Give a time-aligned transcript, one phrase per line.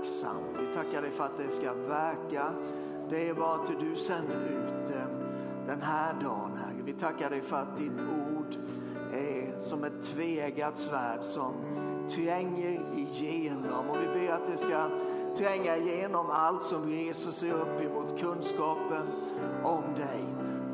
[0.00, 0.36] verksam.
[0.58, 2.52] Vi tackar dig för att det ska verka.
[3.10, 5.04] Det är bara till du sänder ut eh,
[5.66, 6.82] den här dagen, Herre.
[6.84, 8.56] Vi tackar dig för att ditt ord
[9.12, 11.52] är som ett tvegat svärd som
[12.08, 14.90] tränger igenom och vi ber att det ska
[15.36, 19.06] tränga igenom allt som reser sig upp emot kunskapen
[19.64, 20.24] om dig.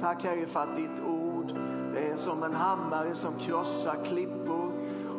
[0.01, 1.51] Tack Herre för att ditt ord
[1.97, 4.73] är som en hammare som krossar klippor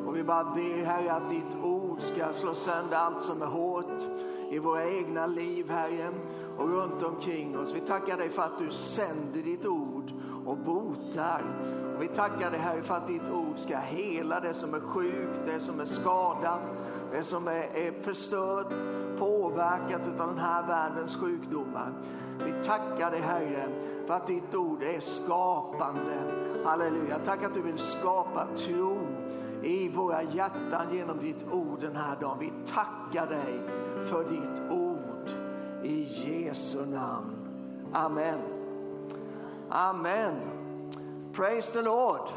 [0.08, 4.02] och vi bara ber Herre att ditt ord ska slå sönder allt som är hårt
[4.50, 6.10] i våra egna liv Herre
[6.58, 7.72] och runt omkring oss.
[7.76, 10.12] Vi tackar dig för att du sänder ditt ord
[10.46, 11.41] och botar.
[11.96, 15.40] Och vi tackar dig Herre för att ditt ord ska hela det som är sjukt,
[15.46, 16.62] det som är skadat,
[17.12, 18.74] det som är, är förstört,
[19.20, 21.93] påverkat av den här världens sjukdomar.
[22.46, 23.70] Vi tackar dig Herre
[24.08, 26.20] för att ditt ord är skapande.
[26.66, 27.20] Halleluja.
[27.26, 28.98] Tack att du vill skapa tro
[29.63, 32.40] i våra hjärtan genom ditt ord den här dagen.
[32.40, 33.60] Vi tackar dig
[34.05, 35.30] för ditt ord
[35.84, 37.36] i Jesu namn.
[37.94, 38.40] Amen.
[39.70, 40.34] Amen.
[41.34, 42.30] Praise the Lord.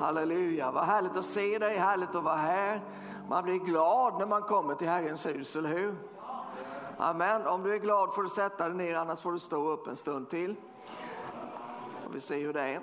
[0.00, 2.80] Halleluja, vad härligt att se dig, härligt att vara här.
[3.28, 5.94] Man blir glad när man kommer till Herrens hus, eller hur?
[6.98, 7.46] Amen.
[7.46, 9.96] Om du är glad får du sätta dig ner, annars får du stå upp en
[9.96, 10.56] stund till.
[12.06, 12.80] Och vi ser hur det är.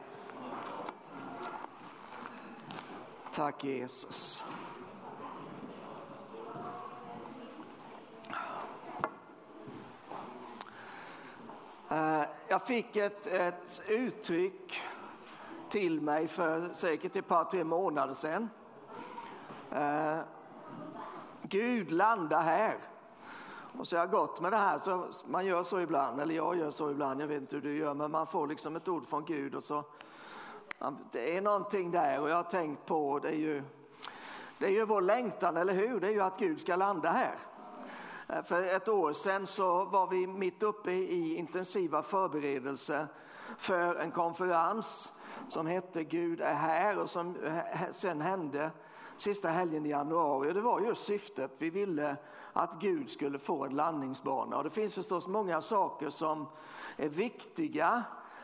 [3.36, 4.44] Tack Jesus.
[11.90, 14.82] Eh, jag fick ett, ett uttryck
[15.70, 18.50] till mig för säkert ett par, tre månader sedan.
[19.72, 20.20] Uh,
[21.42, 22.78] Gud landa här.
[23.80, 26.58] Och så har jag gått med det här, så man gör så ibland, eller jag
[26.58, 29.08] gör så ibland, jag vet inte hur du gör, men man får liksom ett ord
[29.08, 29.84] från Gud och så,
[31.12, 33.64] det är någonting där och jag har tänkt på, det är ju,
[34.58, 36.00] det är ju vår längtan, eller hur?
[36.00, 37.36] Det är ju att Gud ska landa här.
[38.28, 43.08] Eh, för ett år sedan så var vi mitt uppe i intensiva förberedelser
[43.58, 45.14] för en konferens
[45.48, 47.36] som hette Gud är här och som
[47.92, 48.72] sen hände
[49.18, 50.54] sista helgen i januari.
[50.54, 51.52] Det var just syftet.
[51.58, 52.16] Vi ville
[52.54, 54.58] att Gud skulle få en landningsbana.
[54.58, 56.48] Och det finns förstås många saker som
[56.98, 58.04] är viktiga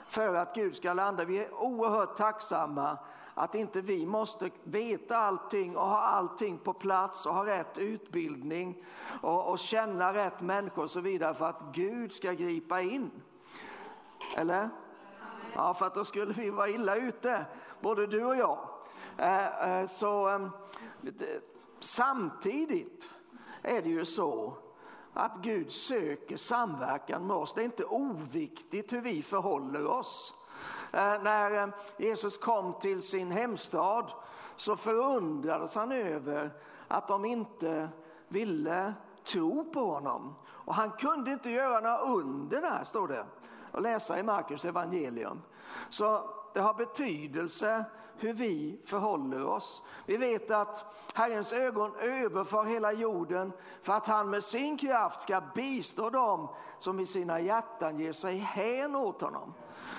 [0.09, 1.25] för att Gud ska landa.
[1.25, 2.97] Vi är oerhört tacksamma
[3.33, 8.85] att inte vi måste veta allting och ha allting på plats och ha rätt utbildning
[9.21, 13.11] och, och känna rätt människor och så vidare för att Gud ska gripa in.
[14.37, 14.69] Eller?
[15.55, 17.45] Ja, för att då skulle vi vara illa ute,
[17.79, 18.69] både du och jag.
[19.17, 20.49] Eh, eh, så ehm,
[21.79, 23.09] samtidigt
[23.61, 24.57] är det ju så
[25.13, 27.53] att Gud söker samverkan med oss.
[27.53, 30.33] Det är inte oviktigt hur vi förhåller oss.
[30.91, 34.11] Eh, när eh, Jesus kom till sin hemstad
[34.55, 36.51] så förundrades han över
[36.87, 37.89] att de inte
[38.27, 38.93] ville
[39.23, 40.35] tro på honom.
[40.47, 43.25] Och han kunde inte göra några under där, står det
[43.71, 45.41] och läsa i Markus evangelium.
[45.89, 47.85] Så det har betydelse
[48.19, 49.83] hur vi förhåller oss.
[50.05, 55.41] Vi vet att Herrens ögon överför hela jorden för att han med sin kraft ska
[55.55, 56.47] bistå dem
[56.79, 59.53] som i sina hjärtan ger sig hän åt honom.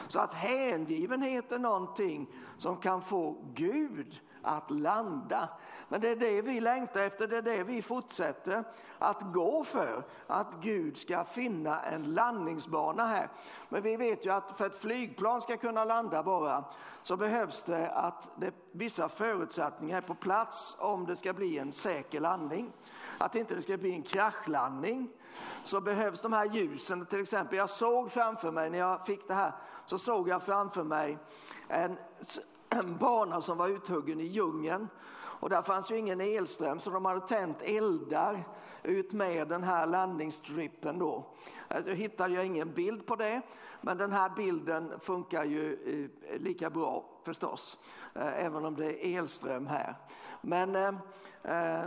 [0.08, 2.26] Så att hängivenhet är någonting
[2.56, 5.48] som kan få Gud att landa.
[5.88, 8.64] Men det är det vi längtar efter, det är det vi fortsätter
[8.98, 10.02] att gå för.
[10.26, 13.28] Att Gud ska finna en landningsbana här.
[13.68, 16.64] Men vi vet ju att för ett flygplan ska kunna landa bara
[17.02, 21.72] så behövs det att det, vissa förutsättningar är på plats om det ska bli en
[21.72, 22.72] säker landning.
[23.18, 25.08] Att inte det ska bli en kraschlandning
[25.62, 27.06] så behövs de här ljusen.
[27.06, 29.52] Till exempel, jag såg framför mig när jag fick det här
[29.86, 31.18] så såg jag framför mig
[31.68, 31.98] en
[32.70, 37.04] en bana som var uthuggen i djungeln och där fanns ju ingen elström så de
[37.04, 38.44] hade tänt eldar
[38.82, 41.24] ut med den här landningsstrippen då.
[41.68, 43.42] Alltså, jag hittade jag ingen bild på det
[43.80, 45.72] men den här bilden funkar ju
[46.28, 47.78] eh, lika bra förstås
[48.14, 49.94] eh, även om det är elström här.
[50.40, 50.94] Men eh,
[51.42, 51.84] eh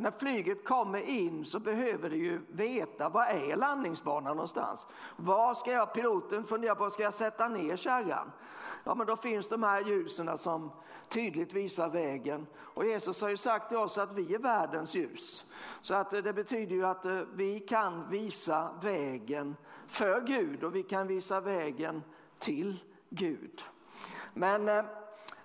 [0.00, 4.86] när flyget kommer in så behöver det ju veta var är landningsbanan någonstans.
[5.16, 8.32] Var ska jag, piloten fundera på, ska jag sätta ner kärran?
[8.84, 10.70] Ja men då finns de här ljusen som
[11.08, 12.46] tydligt visar vägen.
[12.58, 15.46] Och Jesus har ju sagt till oss att vi är världens ljus.
[15.80, 19.56] Så att eh, det betyder ju att eh, vi kan visa vägen
[19.86, 22.02] för Gud och vi kan visa vägen
[22.38, 23.62] till Gud.
[24.34, 24.84] Men eh,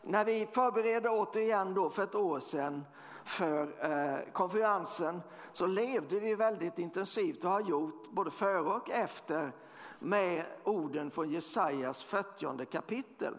[0.01, 2.85] när vi förberedde återigen då för ett år sedan
[3.25, 9.51] för eh, konferensen så levde vi väldigt intensivt och har gjort både före och efter
[10.00, 13.36] med orden från Jesajas 40 kapitel.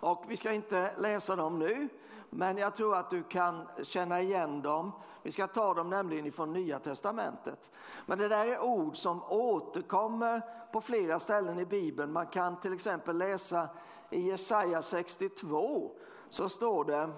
[0.00, 1.88] Och vi ska inte läsa dem nu,
[2.30, 4.92] men jag tror att du kan känna igen dem.
[5.22, 7.70] Vi ska ta dem nämligen ifrån Nya Testamentet.
[8.06, 10.42] Men det där är ord som återkommer
[10.72, 12.12] på flera ställen i Bibeln.
[12.12, 13.68] Man kan till exempel läsa
[14.10, 15.90] i Jesaja 62
[16.28, 17.10] så står det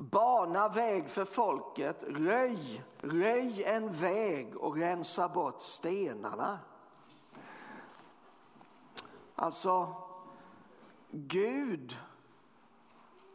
[0.00, 6.58] Bana väg för folket, röj, röj en väg och rensa bort stenarna.
[9.34, 9.94] Alltså,
[11.10, 11.96] Gud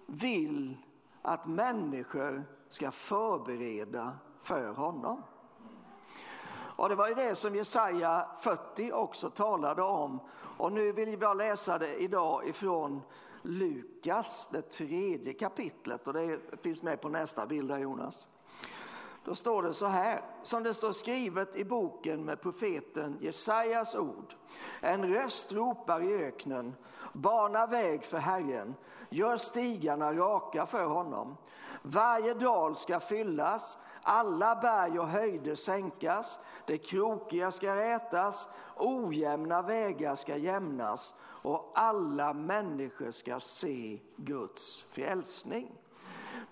[0.05, 0.77] vill
[1.21, 5.23] att människor ska förbereda för honom.
[6.75, 10.19] Och det var ju det som Jesaja 40 också talade om.
[10.57, 13.01] Och nu vill jag läsa det idag ifrån
[13.45, 18.27] Lukas, det tredje kapitlet och det finns med på nästa bild där Jonas.
[19.25, 24.35] Då står det så här, som det står skrivet i boken med profeten Jesajas ord.
[24.81, 26.75] En röst ropar i öknen,
[27.13, 28.75] bana väg för Herren,
[29.09, 31.37] gör stigarna raka för honom.
[31.81, 40.15] Varje dal ska fyllas, alla berg och höjder sänkas, det krokiga ska rätas, ojämna vägar
[40.15, 41.15] ska jämnas
[41.45, 45.71] och alla människor ska se Guds frälsning.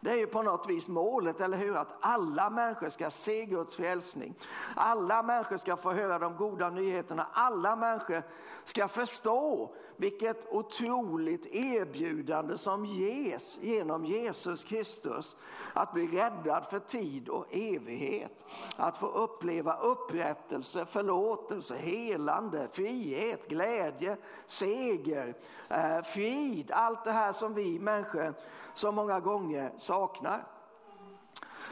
[0.03, 1.75] Det är ju på något vis målet, eller hur?
[1.75, 4.35] Att alla människor ska se Guds frälsning.
[4.75, 7.27] Alla människor ska få höra de goda nyheterna.
[7.33, 8.23] Alla människor
[8.63, 15.37] ska förstå vilket otroligt erbjudande som ges genom Jesus Kristus.
[15.73, 18.31] Att bli räddad för tid och evighet.
[18.75, 25.35] Att få uppleva upprättelse, förlåtelse, helande, frihet, glädje, seger,
[25.69, 26.71] eh, frid.
[26.71, 28.33] Allt det här som vi människor
[28.73, 30.45] så många gånger saknar.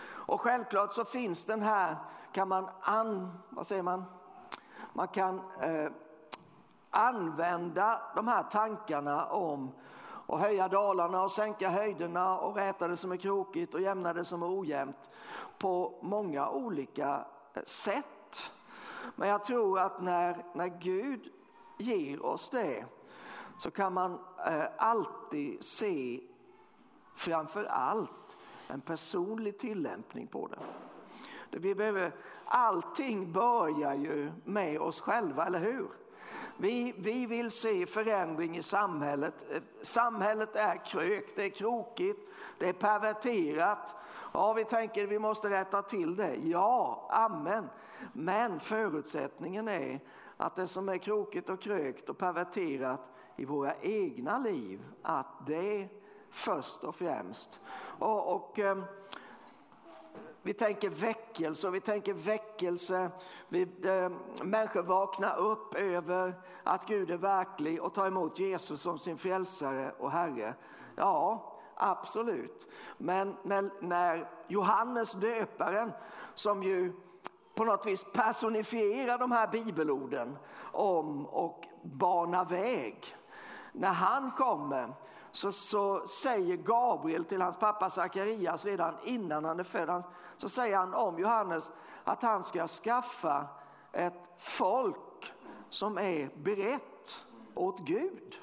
[0.09, 1.95] Och självklart så finns den här,
[2.31, 4.05] kan man, an, vad säger man?
[4.93, 5.91] Man kan eh,
[6.89, 9.71] använda de här tankarna om
[10.27, 14.25] att höja dalarna och sänka höjderna och räta det som är krokigt och jämna det
[14.25, 15.09] som är ojämnt
[15.57, 18.51] på många olika eh, sätt.
[19.15, 21.31] Men jag tror att när, när Gud
[21.77, 22.85] ger oss det
[23.57, 26.21] så kan man eh, alltid se
[27.21, 28.37] framför allt
[28.67, 30.59] en personlig tillämpning på det.
[31.59, 32.11] Vi behöver,
[32.45, 35.87] allting börjar ju med oss själva, eller hur?
[36.57, 39.33] Vi, vi vill se förändring i samhället.
[39.81, 42.19] Samhället är krökt, det är krokigt,
[42.59, 43.95] det är perverterat.
[44.33, 46.35] Ja, vi tänker vi måste rätta till det.
[46.35, 47.69] Ja, amen.
[48.13, 49.99] Men förutsättningen är
[50.37, 53.01] att det som är krokigt och krökt och perverterat
[53.35, 55.87] i våra egna liv, att det
[56.31, 57.59] först och främst.
[57.99, 58.77] Och, och eh,
[60.41, 63.11] vi tänker väckelse och vi tänker väckelse.
[63.49, 64.09] Vi, eh,
[64.43, 66.33] människor vaknar upp över
[66.63, 70.53] att Gud är verklig och tar emot Jesus som sin frälsare och Herre.
[70.95, 72.67] Ja, absolut.
[72.97, 75.91] Men när, när Johannes döparen,
[76.35, 76.93] som ju
[77.53, 80.37] på något vis personifierar de här bibelorden
[80.71, 83.15] om och bana väg.
[83.71, 84.93] När han kommer
[85.31, 90.03] så, så säger Gabriel till hans pappa Sakarias redan innan han är född,
[90.37, 91.71] så säger han om Johannes
[92.03, 93.47] att han ska skaffa
[93.91, 95.33] ett folk
[95.69, 98.35] som är berett åt Gud.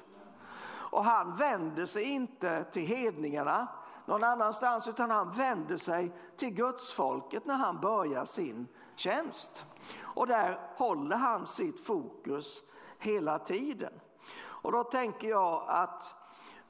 [0.90, 3.68] Och han vänder sig inte till hedningarna
[4.04, 8.66] någon annanstans utan han vänder sig till gudsfolket när han börjar sin
[8.96, 9.66] tjänst.
[10.00, 12.62] Och där håller han sitt fokus
[12.98, 13.92] hela tiden.
[14.40, 16.14] Och då tänker jag att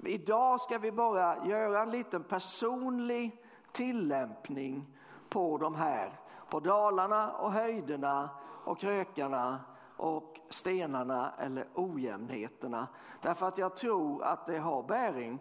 [0.04, 4.86] Idag ska vi bara göra en liten personlig tillämpning
[5.28, 8.30] på de här, på dalarna och höjderna
[8.64, 9.60] och krökarna
[9.96, 12.88] och stenarna eller ojämnheterna.
[13.22, 15.38] Därför att jag tror att det har bäring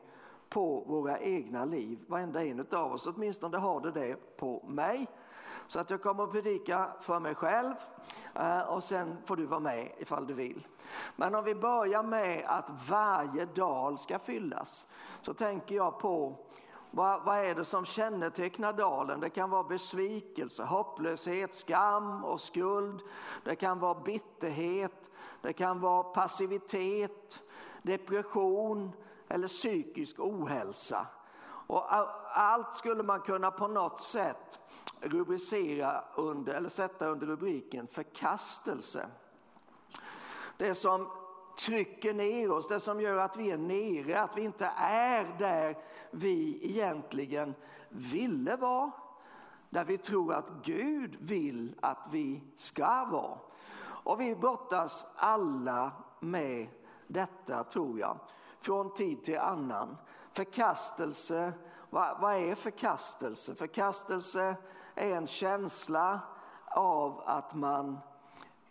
[0.49, 3.07] på våra egna liv, varenda en av oss.
[3.07, 5.07] Åtminstone har det det på mig.
[5.67, 7.73] Så att jag kommer att predika för mig själv
[8.39, 10.67] Äh, och sen får du vara med ifall du vill.
[11.15, 14.87] Men om vi börjar med att varje dal ska fyllas
[15.21, 16.35] så tänker jag på
[16.91, 19.19] vad, vad är det som kännetecknar dalen?
[19.19, 23.01] Det kan vara besvikelse, hopplöshet, skam och skuld.
[23.43, 25.09] Det kan vara bitterhet,
[25.41, 27.39] det kan vara passivitet,
[27.81, 28.91] depression
[29.27, 31.07] eller psykisk ohälsa.
[31.67, 31.85] Och
[32.37, 34.59] allt skulle man kunna på något sätt
[35.01, 39.09] rubricera under, eller sätta under rubriken förkastelse.
[40.57, 41.07] Det som
[41.59, 45.77] trycker ner oss, det som gör att vi är nere, att vi inte är där
[46.11, 47.55] vi egentligen
[47.89, 48.91] ville vara.
[49.69, 53.39] Där vi tror att Gud vill att vi ska vara.
[53.79, 56.67] Och vi brottas alla med
[57.07, 58.19] detta tror jag.
[58.59, 59.97] från tid till annan.
[60.31, 61.53] Förkastelse,
[61.89, 63.55] vad, vad är förkastelse?
[63.55, 64.55] Förkastelse
[64.97, 66.19] är en känsla
[66.65, 67.97] av att man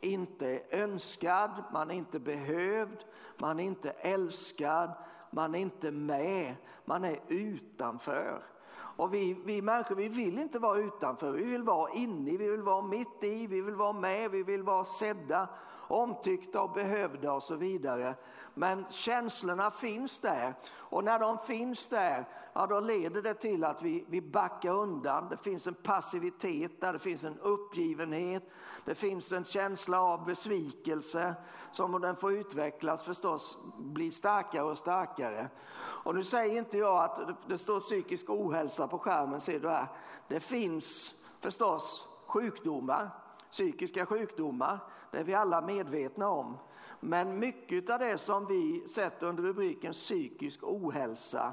[0.00, 3.04] inte är önskad, man är inte behövd,
[3.38, 4.90] man är inte älskad,
[5.30, 6.54] man är inte med,
[6.84, 8.42] man är utanför.
[8.72, 12.62] Och vi, vi människor vi vill inte vara utanför, vi vill vara inne, vi vill
[12.62, 15.48] vara mitt i, vi vill vara med, vi vill vara sedda,
[15.88, 18.14] omtyckta och behövda och så vidare.
[18.54, 23.82] Men känslorna finns där och när de finns där, ja då leder det till att
[23.82, 25.28] vi, vi backar undan.
[25.28, 28.42] Det finns en passivitet där, det finns en uppgivenhet,
[28.84, 31.34] det finns en känsla av besvikelse
[31.70, 35.48] som om den får utvecklas förstås blir starkare och starkare.
[35.78, 39.86] Och nu säger inte jag att det står psykisk ohälsa på skärmen, ser du här.
[40.28, 43.10] Det finns förstås sjukdomar,
[43.50, 44.78] psykiska sjukdomar,
[45.10, 46.58] det är vi alla medvetna om.
[47.00, 51.52] Men mycket av det som vi sätter under rubriken psykisk ohälsa,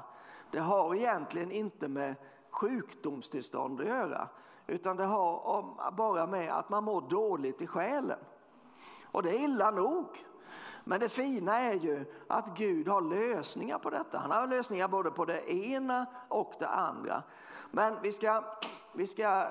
[0.50, 2.14] det har egentligen inte med
[2.50, 4.28] sjukdomstillstånd att göra,
[4.66, 8.18] utan det har bara med att man mår dåligt i själen.
[9.04, 10.06] Och det är illa nog.
[10.84, 14.18] Men det fina är ju att Gud har lösningar på detta.
[14.18, 17.22] Han har lösningar både på det ena och det andra.
[17.70, 18.44] Men vi ska,
[18.92, 19.48] vi ska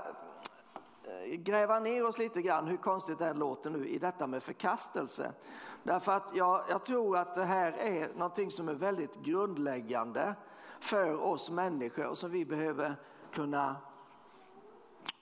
[1.04, 5.34] Eh, gräva ner oss lite grann, hur konstigt det låter nu, i detta med förkastelse.
[5.84, 10.36] Därför att jag, jag tror att det här är någonting som är väldigt grundläggande
[10.80, 12.96] för oss människor och som vi behöver
[13.32, 13.76] kunna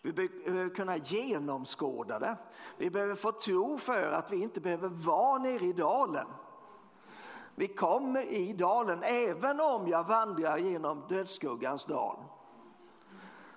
[0.01, 2.37] vi behöver eh, kunna genomskåda det.
[2.77, 6.27] Vi behöver få tro för att vi inte behöver vara nere i dalen.
[7.55, 12.17] Vi kommer i dalen, även om jag vandrar genom dödsskuggans dal.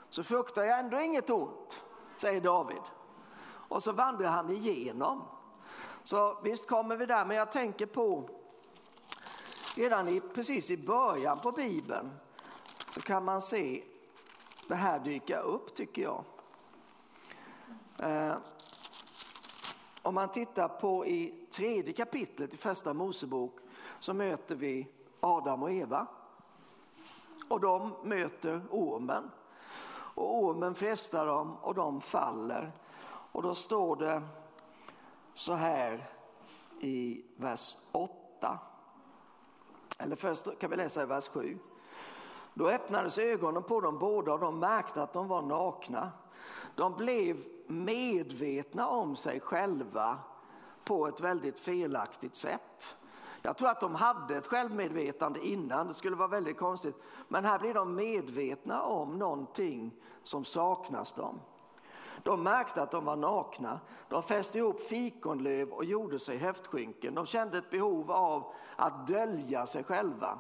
[0.09, 1.84] Så fruktar jag ändå inget ont,
[2.17, 2.83] säger David.
[3.47, 5.23] Och så vandrar han igenom.
[6.03, 8.29] Så visst kommer vi där, men jag tänker på
[9.75, 12.11] redan i, precis i början på Bibeln
[12.91, 13.83] så kan man se
[14.69, 16.25] det här dyka upp tycker jag.
[17.99, 18.37] Eh,
[20.03, 23.59] om man tittar på i tredje kapitlet i första Mosebok
[23.99, 24.89] så möter vi
[25.21, 26.07] Adam och Eva.
[27.49, 29.31] Och de möter ormen.
[30.15, 32.73] Och ormen frestar dem och de faller.
[33.33, 34.23] Och då står det
[35.35, 36.11] så här
[36.81, 38.59] i vers 8.
[39.99, 41.59] Eller först kan vi läsa i vers 7.
[42.55, 46.13] Då öppnades ögonen på dem båda och de märkte att de var nakna.
[46.75, 50.19] De blev medvetna om sig själva
[50.85, 52.97] på ett väldigt felaktigt sätt.
[53.47, 56.95] Jag tror att de hade ett självmedvetande innan, det skulle vara väldigt konstigt.
[57.29, 61.41] Men här blir de medvetna om någonting som saknas dem.
[62.23, 63.81] De märkte att de var nakna.
[64.09, 67.15] De fäste ihop fikonlöv och gjorde sig höftskynken.
[67.15, 70.39] De kände ett behov av att dölja sig själva.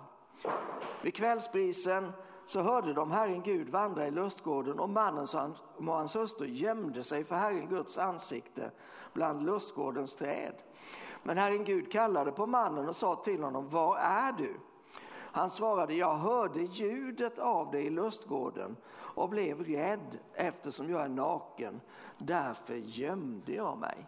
[1.03, 2.13] Vid kvällsbrisen
[2.45, 5.27] så hörde de Herren Gud vandra i lustgården och mannen
[5.77, 8.71] och hans hustru gömde sig för Herren Guds ansikte
[9.13, 10.55] bland lustgårdens träd.
[11.27, 14.57] Men Herren Gud kallade på mannen och sa till honom, var är du?
[15.35, 21.09] Han svarade, jag hörde ljudet av dig i lustgården och blev rädd eftersom jag är
[21.09, 21.81] naken.
[22.19, 24.07] Därför gömde jag mig.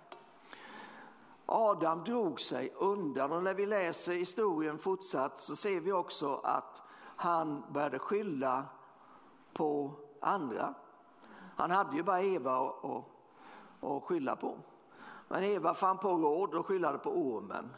[1.46, 6.82] Adam drog sig undan och när vi läser historien fortsatt så ser vi också att
[7.16, 8.64] han började skylla
[9.52, 10.75] på andra.
[11.56, 12.73] Han hade ju bara Eva
[13.80, 14.56] att skylla på.
[15.28, 17.75] Men Eva fann på råd och skyllde på ormen,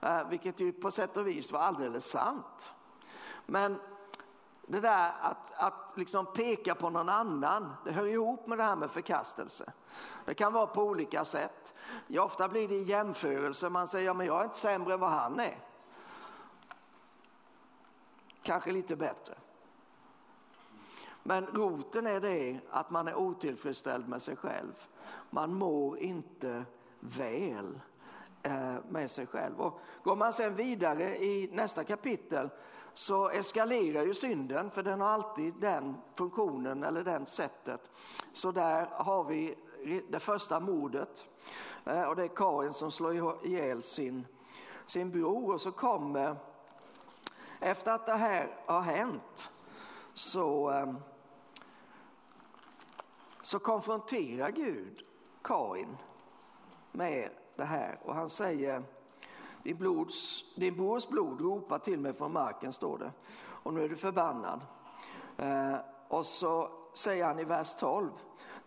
[0.00, 2.72] eh, vilket ju på sätt och vis var alldeles sant.
[3.46, 3.80] Men
[4.66, 8.76] det där att, att liksom peka på någon annan, det hör ihop med det här
[8.76, 9.72] med förkastelse.
[10.24, 11.74] Det kan vara på olika sätt.
[12.06, 13.28] Ja, ofta blir det jämförelser.
[13.28, 15.58] jämförelse, man säger ja, men jag är inte sämre än vad han är.
[18.42, 19.34] Kanske lite bättre.
[21.22, 24.74] Men roten är det att man är otillfredsställd med sig själv.
[25.30, 26.64] Man mår inte
[27.04, 27.80] väl
[28.42, 29.60] eh, med sig själv.
[29.60, 32.50] Och går man sen vidare i nästa kapitel
[32.92, 37.90] så eskalerar ju synden för den har alltid den funktionen eller det sättet.
[38.32, 39.54] Så där har vi
[40.08, 41.24] det första mordet
[41.84, 44.26] eh, och det är Karin som slår ihjäl sin,
[44.86, 46.36] sin bror och så kommer
[47.60, 49.50] efter att det här har hänt
[50.14, 50.94] så, eh,
[53.40, 55.02] så konfronterar Gud
[55.42, 55.96] Kain
[56.94, 58.82] med det här och han säger
[59.62, 63.12] din, blods, din brors blod ropar till mig från marken, står det.
[63.46, 64.60] Och nu är du förbannad.
[65.36, 65.76] Eh,
[66.08, 68.10] och så säger han i vers 12.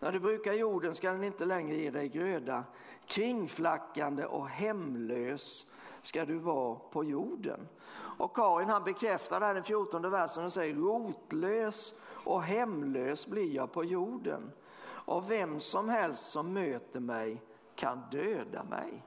[0.00, 2.64] När du brukar jorden ska den inte längre ge dig gröda.
[3.06, 5.66] Kringflackande och hemlös
[6.00, 7.68] ska du vara på jorden.
[8.18, 11.94] Och Karin han bekräftar där den 14 versen och säger rotlös
[12.24, 14.52] och hemlös blir jag på jorden
[15.08, 17.42] och vem som helst som möter mig
[17.78, 19.02] kan döda mig.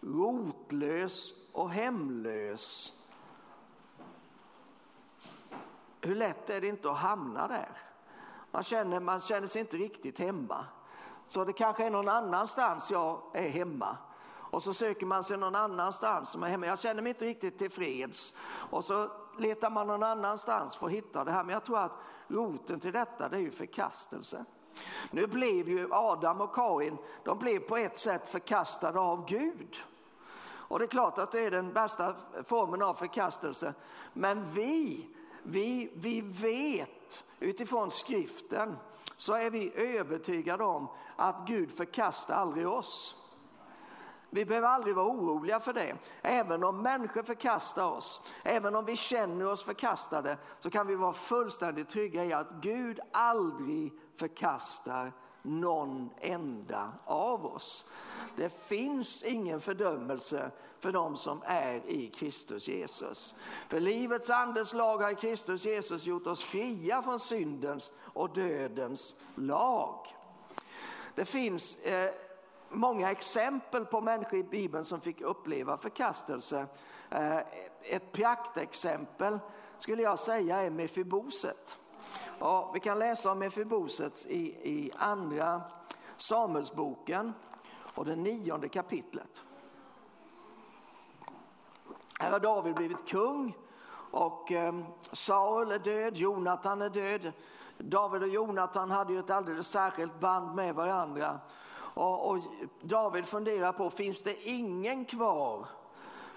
[0.00, 2.92] Rotlös och hemlös.
[6.00, 7.78] Hur lätt är det inte att hamna där?
[8.50, 10.64] Man känner, man känner sig inte riktigt hemma.
[11.26, 13.96] Så det kanske är någon annanstans jag är hemma.
[14.52, 16.66] Och så söker man sig någon annanstans som är hemma.
[16.66, 18.34] Jag känner mig inte riktigt tillfreds.
[18.70, 21.44] Och så letar man någon annanstans för att hitta det här.
[21.44, 21.92] Men jag tror att
[22.28, 24.44] roten till detta det är ju förkastelse.
[25.10, 29.82] Nu blev ju Adam och Kain, de blev på ett sätt förkastade av Gud.
[30.44, 32.14] Och det är klart att det är den bästa
[32.46, 33.74] formen av förkastelse.
[34.12, 35.08] Men vi,
[35.42, 38.76] vi, vi vet utifrån skriften
[39.16, 43.21] så är vi övertygade om att Gud förkastar aldrig oss.
[44.34, 45.96] Vi behöver aldrig vara oroliga för det.
[46.22, 51.12] Även om människor förkastar oss, även om vi känner oss förkastade, så kan vi vara
[51.12, 55.12] fullständigt trygga i att Gud aldrig förkastar
[55.42, 57.84] någon enda av oss.
[58.36, 63.34] Det finns ingen fördömelse för dem som är i Kristus Jesus.
[63.68, 69.16] För livets andes lag har i Kristus Jesus gjort oss fria från syndens och dödens
[69.34, 70.16] lag.
[71.14, 72.10] Det finns eh,
[72.72, 76.66] många exempel på människor i Bibeln som fick uppleva förkastelse.
[77.10, 77.38] Eh,
[77.82, 79.38] ett praktexempel
[79.78, 81.78] skulle jag säga är Mefiboset.
[82.38, 84.38] Ja, vi kan läsa om Mefiboset i,
[84.70, 85.62] i andra
[86.16, 87.32] Samuelsboken
[87.94, 89.42] och det nionde kapitlet.
[92.18, 93.56] Här har David blivit kung
[94.10, 97.32] och ehm, Saul är död, Jonatan är död.
[97.78, 101.40] David och Jonatan hade ju ett alldeles särskilt band med varandra.
[101.94, 102.38] Och, och
[102.80, 105.66] David funderar på, finns det ingen kvar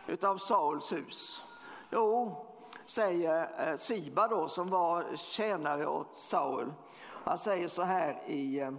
[0.08, 1.44] utav Sauls hus?
[1.90, 2.36] Jo,
[2.86, 6.74] säger eh, Siba då som var tjänare åt Saul.
[7.02, 8.72] Han säger så här i, eh,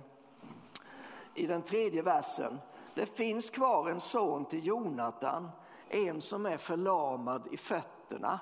[1.35, 2.61] i den tredje versen.
[2.95, 5.51] Det finns kvar en son till Jonatan,
[5.89, 8.41] en som är förlamad i fötterna.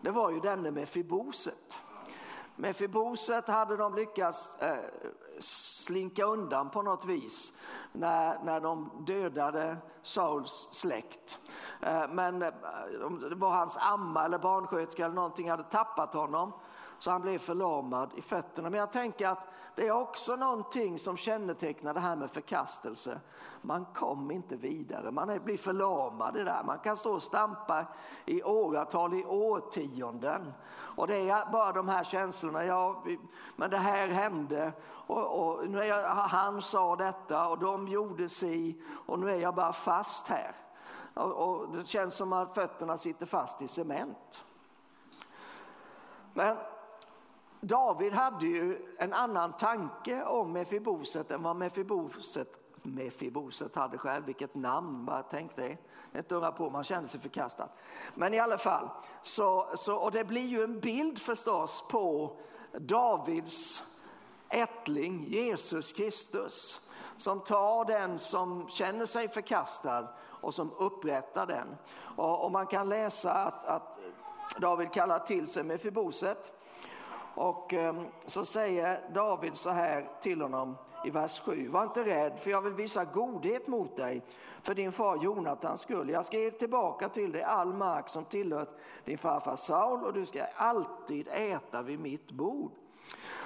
[0.00, 1.78] Det var ju denne med Fiboset.
[2.60, 4.78] Med Fiboset hade de lyckats eh,
[5.38, 7.52] slinka undan på något vis
[7.92, 11.38] när, när de dödade Sauls släkt.
[11.80, 12.50] Eh, men eh,
[13.30, 16.52] det var hans amma eller barnsköterska eller någonting hade tappat honom
[16.98, 18.70] så han blev förlamad i fötterna.
[18.70, 23.20] Men jag tänker att det är också någonting som kännetecknar det här med förkastelse.
[23.62, 26.62] Man kommer inte vidare, man blir förlamad i det där.
[26.64, 27.86] Man kan stå och stampa
[28.26, 30.52] i åratal, i årtionden.
[30.70, 33.04] Och det är bara de här känslorna, ja,
[33.56, 38.28] men det här hände och, och nu är jag, han sa detta och de gjorde
[38.28, 40.56] si och nu är jag bara fast här.
[41.14, 44.44] Och, och det känns som att fötterna sitter fast i cement.
[46.34, 46.56] Men
[47.60, 52.48] David hade ju en annan tanke om Mefiboset än vad Mefiboset,
[52.82, 54.24] Mefiboset hade själv.
[54.24, 55.76] Vilket namn, bara tänk det.
[56.16, 57.68] Inte undra på, man kände sig förkastad.
[58.14, 58.88] Men i alla fall,
[59.22, 62.36] så, så, och det blir ju en bild förstås på
[62.72, 63.82] Davids
[64.48, 66.80] ättling Jesus Kristus
[67.16, 71.76] som tar den som känner sig förkastad och som upprättar den.
[72.16, 73.98] Och, och man kan läsa att, att
[74.58, 76.52] David kallar till sig Mefiboset
[77.34, 81.68] och ehm, så säger David så här till honom i vers 7.
[81.68, 84.22] Var inte rädd för jag vill visa godhet mot dig
[84.62, 86.10] för din far Jonatans skull.
[86.10, 90.26] Jag ska ge tillbaka till dig all mark som tillhört din farfar Saul och du
[90.26, 92.72] ska alltid äta vid mitt bord.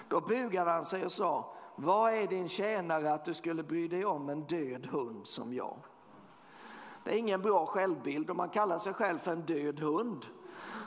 [0.09, 4.05] Då bugade han sig och sa, vad är din tjänare att du skulle bry dig
[4.05, 5.77] om en död hund som jag?
[7.05, 10.27] Det är ingen bra självbild om man kallar sig själv för en död hund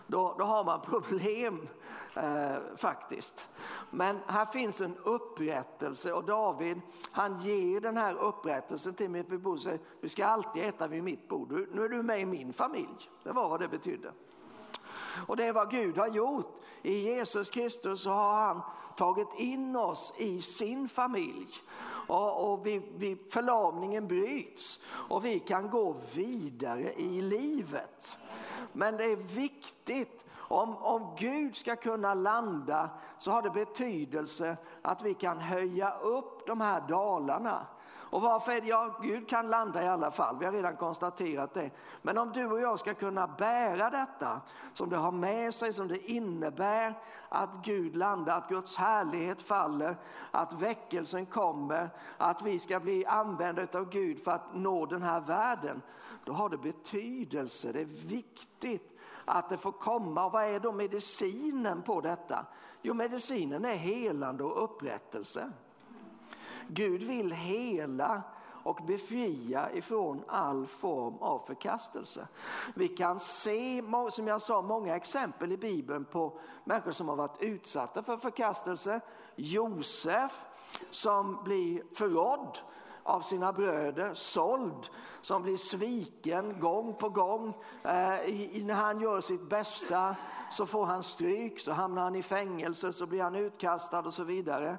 [0.07, 1.67] då, då har man problem
[2.15, 3.49] eh, faktiskt.
[3.89, 9.83] Men här finns en upprättelse och David han ger den här upprättelsen till mitt Mefiboseth.
[10.01, 11.49] Du ska alltid äta vid mitt bord.
[11.49, 13.09] Du, nu är du med i min familj.
[13.23, 14.11] Det var vad det betydde.
[15.27, 16.61] Och det är vad Gud har gjort.
[16.81, 18.61] I Jesus Kristus så har han
[18.97, 21.47] tagit in oss i sin familj.
[22.07, 28.17] Och, och vi, vi, förlamningen bryts och vi kan gå vidare i livet.
[28.73, 35.01] Men det är viktigt om, om Gud ska kunna landa så har det betydelse att
[35.01, 37.67] vi kan höja upp de här dalarna.
[38.09, 38.67] Och varför är det?
[38.67, 41.71] Ja, Gud kan landa i alla fall, vi har redan konstaterat det.
[42.01, 44.41] Men om du och jag ska kunna bära detta
[44.73, 49.97] som det har med sig, som det innebär att Gud landar, att Guds härlighet faller,
[50.31, 55.19] att väckelsen kommer, att vi ska bli använda av Gud för att nå den här
[55.19, 55.81] världen.
[56.25, 60.25] Då har det betydelse, det är viktigt att det får komma.
[60.25, 62.45] Och vad är då medicinen på detta?
[62.81, 65.51] Jo, medicinen är helande och upprättelse.
[66.67, 68.23] Gud vill hela
[68.65, 72.27] och befria ifrån all form av förkastelse.
[72.75, 77.41] Vi kan se, som jag sa, många exempel i Bibeln på människor som har varit
[77.41, 79.01] utsatta för förkastelse.
[79.35, 80.45] Josef
[80.89, 82.57] som blir förrådd
[83.07, 84.89] av sina bröder, såld,
[85.21, 87.53] som blir sviken gång på gång.
[87.83, 90.15] Eh, i, när han gör sitt bästa
[90.51, 94.23] så får han stryk, så hamnar han i fängelse, så blir han utkastad och så
[94.23, 94.77] vidare.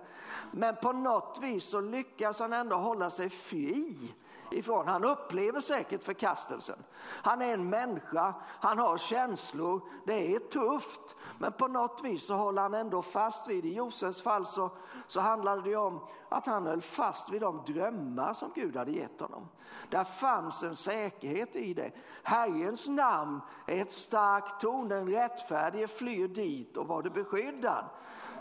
[0.52, 4.14] Men på något vis så lyckas han ändå hålla sig fri
[4.52, 4.88] ifrån.
[4.88, 6.78] Han upplever säkert förkastelsen.
[7.02, 11.16] Han är en människa, han har känslor, det är tufft.
[11.38, 14.70] Men på något vis så håller han ändå fast vid, i Josefs fall så,
[15.06, 19.20] så handlade det om att han höll fast vid de drömmar som Gud hade gett
[19.20, 19.48] honom.
[19.90, 21.92] Där fanns en säkerhet i det.
[22.22, 27.84] Herrens namn är ett starkt torn, den rättfärdige flyr dit och var det beskyddad.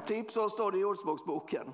[0.06, 1.74] Typ så står det i Ordspråksboken.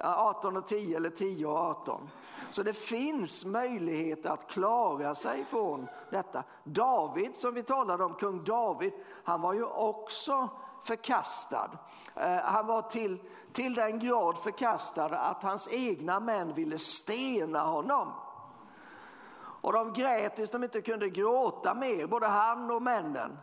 [0.00, 2.10] 18 och 10 eller 10 och 18.
[2.50, 6.44] Så det finns möjlighet att klara sig från detta.
[6.64, 8.92] David som vi talade om, kung David,
[9.24, 10.48] han var ju också
[10.84, 11.70] förkastad.
[12.14, 13.18] Eh, han var till,
[13.52, 18.12] till den grad förkastad att hans egna män ville stena honom.
[19.60, 23.38] Och de grät tills de inte kunde gråta mer, både han och männen.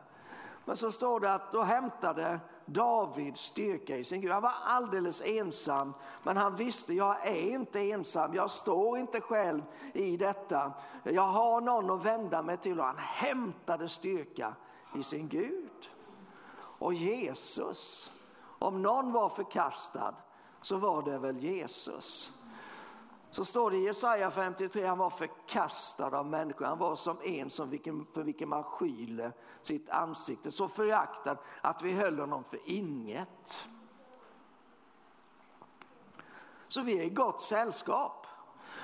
[0.65, 4.31] Men så står det att då hämtade Davids styrka i sin Gud.
[4.31, 8.33] Han var alldeles ensam, men han visste jag är inte ensam.
[8.33, 9.61] Jag står inte själv
[9.93, 10.73] i detta.
[11.03, 14.55] Jag har någon att vända mig till och han hämtade styrka
[14.95, 15.89] i sin Gud.
[16.79, 18.11] Och Jesus,
[18.59, 20.15] om någon var förkastad
[20.61, 22.31] så var det väl Jesus.
[23.33, 26.65] Så står det i Jesaja 53, han var förkastad av människor.
[26.65, 30.51] Han var som en som vilken, för vilken man skyler sitt ansikte.
[30.51, 33.67] Så föraktad att vi höll honom för inget.
[36.67, 38.27] Så vi är i gott sällskap.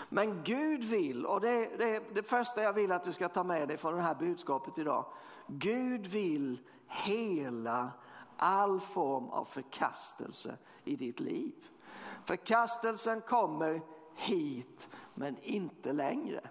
[0.10, 3.68] Men Gud vill, och det, det, det första jag vill att du ska ta med
[3.68, 5.06] dig från det här budskapet idag.
[5.48, 7.92] Gud vill hela
[8.38, 11.54] all form av förkastelse i ditt liv.
[12.26, 13.82] Förkastelsen kommer
[14.20, 16.42] hit men inte längre.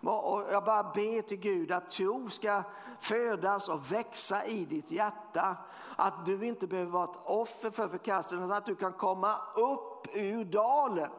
[0.00, 2.62] Och jag bara ber till Gud att tro ska
[3.00, 5.56] födas och växa i ditt hjärta.
[5.96, 10.06] Att du inte behöver vara ett offer för förkastelsen, utan att du kan komma upp
[10.14, 11.10] ur dalen.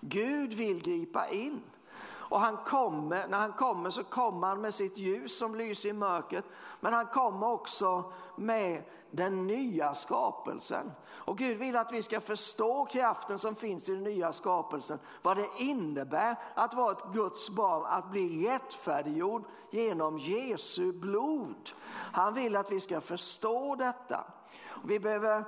[0.00, 1.62] Gud vill gripa in.
[2.34, 5.92] Och han kommer, när han kommer så kommer han med sitt ljus som lyser i
[5.92, 6.44] mörkret.
[6.80, 10.92] Men han kommer också med den nya skapelsen.
[11.06, 14.98] Och Gud vill att vi ska förstå kraften som finns i den nya skapelsen.
[15.22, 21.70] Vad det innebär att vara ett Guds barn, att bli rättfärdiggjord genom Jesu blod.
[22.12, 24.24] Han vill att vi ska förstå detta.
[24.84, 25.44] Vi behöver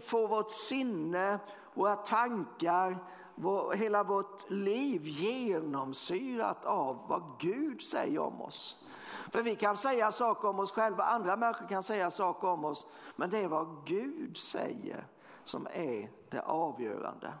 [0.00, 1.38] få vårt sinne,
[1.74, 2.98] våra tankar,
[3.40, 8.84] vår, hela vårt liv genomsyrat av vad Gud säger om oss.
[9.32, 12.86] För vi kan säga saker om oss själva, andra människor kan säga saker om oss,
[13.16, 15.06] men det är vad Gud säger
[15.44, 17.32] som är det avgörande.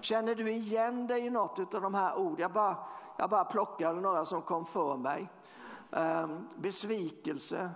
[0.00, 2.40] Känner du igen dig i något av de här orden?
[2.40, 2.76] Jag bara,
[3.16, 5.28] jag bara plockade några som kom för mig.
[5.90, 7.70] Um, besvikelse,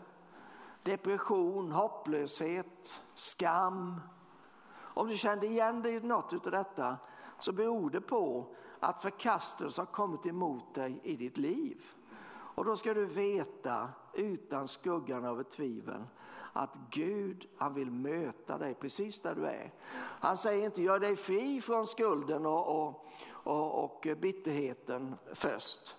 [0.83, 4.01] depression, hopplöshet, skam.
[4.95, 6.97] Om du kände igen dig i något av detta
[7.39, 8.47] så beror det på
[8.81, 11.85] att förkastelse har kommit emot dig i ditt liv.
[12.55, 16.05] Och då ska du veta utan skuggan av ett tvivel
[16.53, 19.73] att Gud han vill möta dig precis där du är.
[20.21, 25.97] Han säger inte gör dig fri från skulden och, och, och, och bitterheten först.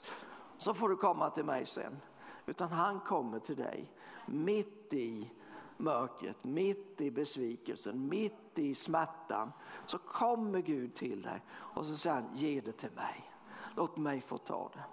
[0.57, 1.97] Så får du komma till mig sen.
[2.45, 3.91] Utan han kommer till dig
[4.25, 5.31] mitt i
[5.77, 9.51] mörkret, mitt i besvikelsen, mitt i smärtan.
[9.85, 13.31] Så kommer Gud till dig och så säger han ge det till mig.
[13.75, 14.83] Låt mig få ta det.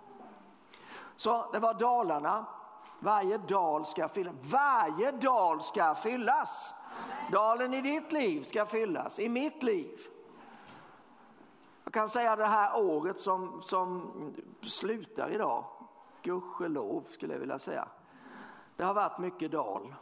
[1.16, 2.46] Så det var Dalarna.
[3.00, 4.34] Varje dal ska fyllas.
[4.42, 6.74] Varje dal ska fyllas.
[7.32, 10.00] Dalen i ditt liv ska fyllas, i mitt liv.
[11.84, 14.10] Jag kan säga det här året som, som
[14.60, 15.64] slutar idag,
[16.22, 17.88] gudskelov skulle jag vilja säga.
[18.76, 19.94] Det har varit mycket dal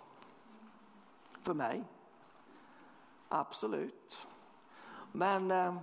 [1.51, 1.85] för mig.
[3.29, 4.27] absolut.
[5.13, 5.75] Men eh,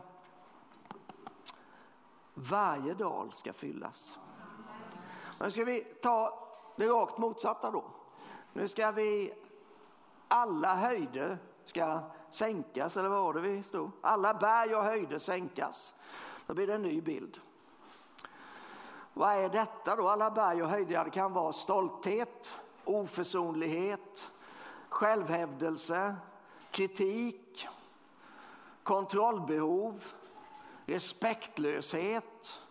[2.33, 4.17] varje dal ska fyllas.
[5.39, 7.83] Men ska vi ta det rakt motsatta då.
[8.53, 9.33] Nu ska vi
[10.27, 11.99] alla höjder ska
[12.29, 13.91] sänkas, eller vad var det vi stod?
[14.01, 15.93] Alla berg och höjder sänkas.
[16.45, 17.39] Då blir det en ny bild.
[19.13, 20.09] Vad är detta då?
[20.09, 24.31] Alla berg och höjder, det kan vara stolthet, oförsonlighet,
[24.97, 26.15] självhävdelse,
[26.71, 27.67] kritik,
[28.83, 30.03] kontrollbehov,
[30.85, 32.61] respektlöshet.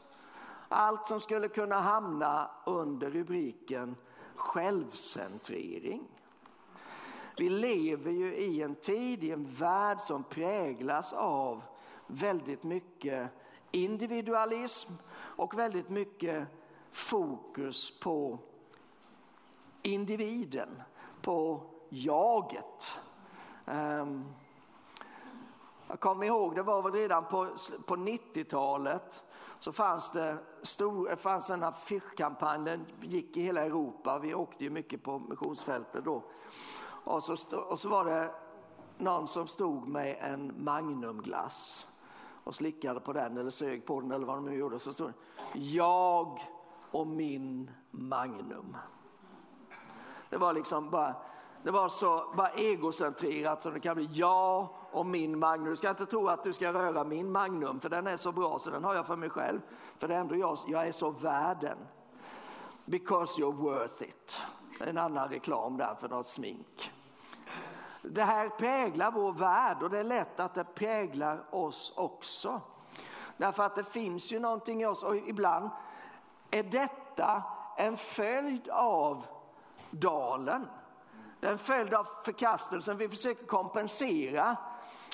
[0.69, 3.97] Allt som skulle kunna hamna under rubriken
[4.35, 6.09] självcentrering.
[7.39, 11.63] Vi lever ju i en tid, i en värld som präglas av
[12.07, 13.31] väldigt mycket
[13.71, 16.47] individualism och väldigt mycket
[16.93, 18.39] fokus på
[19.83, 20.83] individen,
[21.23, 22.89] på jaget.
[23.65, 24.25] Um,
[25.89, 27.49] jag kommer ihåg, det var väl redan på,
[27.87, 29.23] på 90-talet
[29.59, 34.71] så fanns det stor, fanns en affischkampanj, den gick i hela Europa, vi åkte ju
[34.71, 36.23] mycket på missionsfältet då.
[37.05, 38.31] Och så, och så var det
[38.99, 41.87] någon som stod med en Magnumglass
[42.45, 44.79] och slickade på den eller sög på den eller vad de nu gjorde.
[44.79, 45.09] Så stod
[45.53, 46.41] det Jag
[46.91, 48.77] och min Magnum.
[50.31, 51.15] Det var liksom bara,
[51.67, 54.09] det var så bara egocentrerat som det kan bli.
[54.13, 55.71] Jag och min Magnum.
[55.71, 58.59] Du ska inte tro att du ska röra min Magnum för den är så bra
[58.59, 59.61] så den har jag för mig själv.
[59.99, 61.79] För det är ändå jag, jag är så värd den.
[62.85, 64.41] Because you're worth it.
[64.81, 66.93] En annan reklam där för något smink.
[68.03, 72.61] Det här präglar vår värld och det är lätt att det präglar oss också.
[73.37, 75.71] Därför att det finns ju någonting i oss och ibland
[76.51, 77.43] är detta
[77.77, 79.27] en följd av
[79.91, 80.67] dalen.
[81.41, 82.97] Det är en följd av förkastelsen.
[82.97, 84.57] Vi försöker kompensera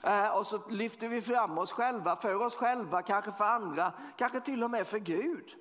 [0.03, 4.41] eh, och så lyfter vi fram oss själva, för oss själva, kanske för andra, kanske
[4.41, 5.57] till och med för Gud.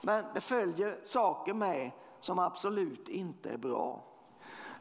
[0.00, 4.04] Men det följer saker med som absolut inte är bra.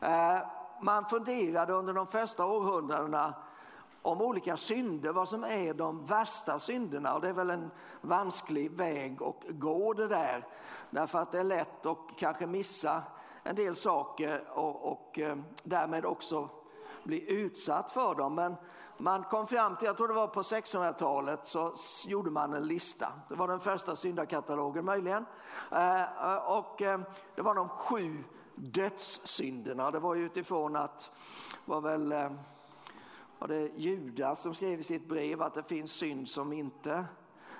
[0.01, 0.37] Eh,
[0.81, 3.33] man funderade under de första århundradena
[4.01, 7.13] om olika synder, vad som är de värsta synderna.
[7.13, 10.47] Och det är väl en vansklig väg att gå det där.
[10.89, 13.03] Därför att det är lätt att kanske missa
[13.43, 16.49] en del saker och, och eh, därmed också
[17.03, 18.35] bli utsatt för dem.
[18.35, 18.55] Men
[18.97, 21.73] man kom fram till, jag tror det var på 1600-talet, så
[22.05, 23.13] gjorde man en lista.
[23.29, 25.25] Det var den första syndakatalogen möjligen.
[25.71, 26.75] Eh, eh, och
[27.35, 28.23] det var de sju
[28.55, 29.91] dödssynderna.
[29.91, 31.11] Det var utifrån att
[31.65, 32.13] var väl
[33.39, 37.05] var det Judas som skrev i sitt brev att det finns synd som inte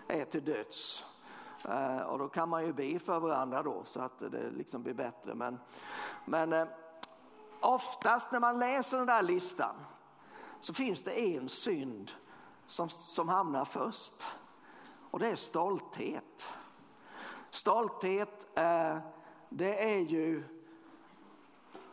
[0.07, 1.05] är till döds.
[1.69, 4.93] Eh, och då kan man ju be för varandra då så att det liksom blir
[4.93, 5.35] bättre.
[5.35, 5.59] Men,
[6.25, 6.67] men eh,
[7.59, 9.75] oftast när man läser den där listan
[10.59, 12.11] så finns det en synd
[12.65, 14.25] som, som hamnar först.
[15.11, 16.47] Och det är stolthet.
[17.49, 18.97] Stolthet, eh,
[19.49, 20.43] det är ju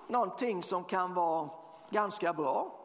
[0.07, 1.51] någonting som kan vara
[1.91, 2.77] ganska bra.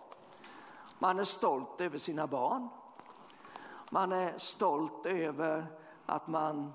[1.00, 2.70] Man är stolt över sina barn.
[3.90, 5.66] Man är stolt över
[6.06, 6.74] att man,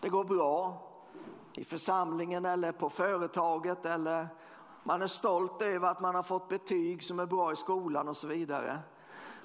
[0.00, 0.82] det går bra
[1.54, 4.28] i församlingen eller på företaget eller
[4.84, 8.16] man är stolt över att man har fått betyg som är bra i skolan och
[8.16, 8.78] så vidare.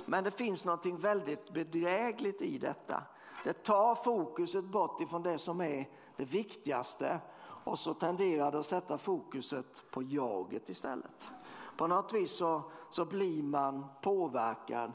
[0.06, 3.04] Men det finns något väldigt bedrägligt i detta.
[3.43, 7.20] Det tar fokuset bort ifrån det som är det viktigaste
[7.63, 11.32] och så tenderar det att sätta fokuset på jaget istället.
[11.78, 14.91] På något vis så, så blir man påverkad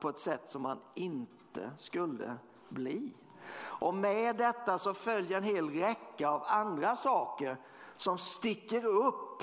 [0.00, 2.36] på ett sätt som man inte skulle
[2.72, 3.12] bli.
[3.58, 7.56] Och med detta så följer en hel räcka av andra saker
[7.96, 9.42] som sticker upp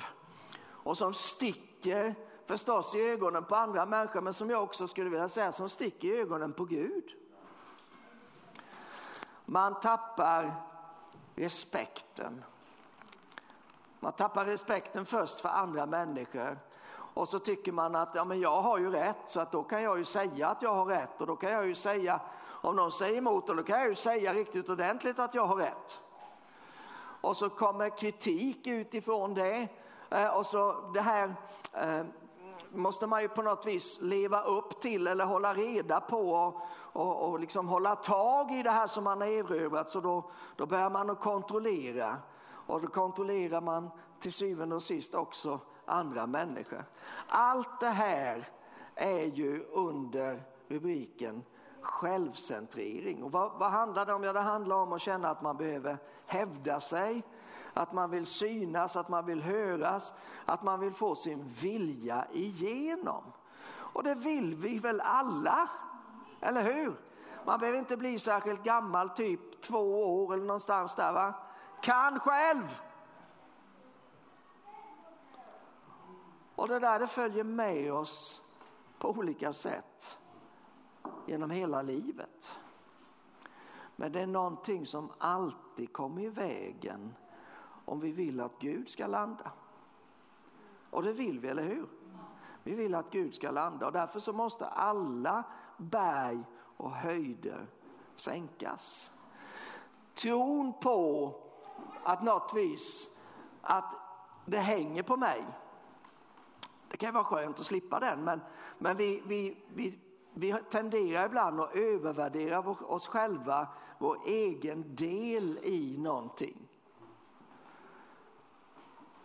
[0.67, 2.15] och som sticker
[2.45, 6.07] förstås i ögonen på andra människor men som jag också skulle vilja säga som sticker
[6.07, 7.15] i ögonen på Gud.
[9.45, 10.55] Man tappar
[11.35, 12.43] respekten.
[13.99, 16.59] Man tappar respekten först för andra människor
[17.13, 19.83] och så tycker man att ja, men jag har ju rätt så att då kan
[19.83, 22.21] jag ju säga att jag har rätt och då kan jag ju säga
[22.61, 25.99] om någon säger emot då kan jag ju säga riktigt ordentligt att jag har rätt.
[27.21, 29.67] Och så kommer kritik utifrån det
[30.09, 31.35] eh, och så det här
[31.73, 32.03] eh,
[32.71, 37.29] måste man ju på något vis leva upp till eller hålla reda på och, och,
[37.29, 39.89] och liksom hålla tag i det här som man har erövrat.
[39.89, 42.17] Så då, då börjar man att kontrollera
[42.51, 46.85] och då kontrollerar man till syvende och sist också andra människor.
[47.27, 48.49] Allt det här
[48.95, 51.43] är ju under rubriken
[51.81, 53.23] självcentrering.
[53.23, 54.23] Och vad, vad handlar det om?
[54.23, 57.23] Ja, det handlar om att känna att man behöver hävda sig,
[57.73, 60.13] att man vill synas, att man vill höras,
[60.45, 63.23] att man vill få sin vilja igenom.
[63.69, 65.69] Och det vill vi väl alla,
[66.41, 66.99] eller hur?
[67.45, 71.33] Man behöver inte bli särskilt gammal, typ två år eller någonstans där va.
[71.81, 72.81] Kan själv!
[76.55, 78.41] Och det där det följer med oss
[78.97, 80.17] på olika sätt
[81.25, 82.59] genom hela livet.
[83.95, 87.15] Men det är någonting som alltid kommer i vägen
[87.85, 89.51] om vi vill att Gud ska landa.
[90.89, 91.87] Och det vill vi, eller hur?
[92.63, 95.43] Vi vill att Gud ska landa och därför så måste alla
[95.77, 96.43] berg
[96.77, 97.67] och höjder
[98.15, 99.09] sänkas.
[100.13, 101.33] Tron på
[102.03, 103.09] att något vis
[103.61, 103.95] att
[104.45, 105.45] det hänger på mig.
[106.87, 108.41] Det kan vara skönt att slippa den men,
[108.77, 109.99] men vi, vi, vi,
[110.33, 116.67] vi tenderar ibland att övervärdera oss själva, vår egen del i någonting.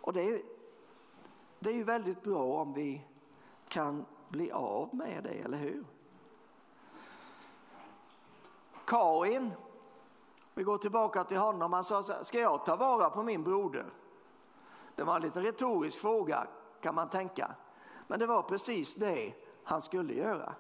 [0.01, 0.43] Och det,
[1.59, 3.07] det är ju väldigt bra om vi
[3.69, 5.85] kan bli av med det, eller hur?
[8.85, 9.51] Karin,
[10.55, 13.43] vi går tillbaka till honom, han sa så här, ska jag ta vara på min
[13.43, 13.87] broder?
[14.95, 16.47] Det var en lite retorisk fråga
[16.81, 17.55] kan man tänka.
[18.07, 20.55] Men det var precis det han skulle göra,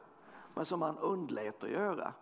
[0.55, 2.12] men som han undlät att göra.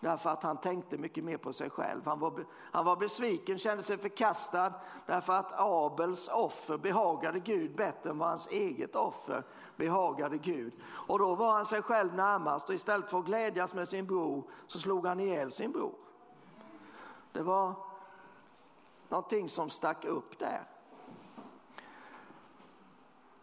[0.00, 2.06] Därför att han tänkte mycket mer på sig själv.
[2.06, 4.72] Han var, han var besviken, kände sig förkastad
[5.06, 9.44] därför att Abels offer behagade Gud bättre än vad hans eget offer
[9.76, 10.72] behagade Gud.
[10.84, 14.44] Och då var han sig själv närmast och istället för att glädjas med sin bror
[14.66, 15.94] så slog han ihjäl sin bror.
[17.32, 17.74] Det var
[19.08, 20.64] någonting som stack upp där.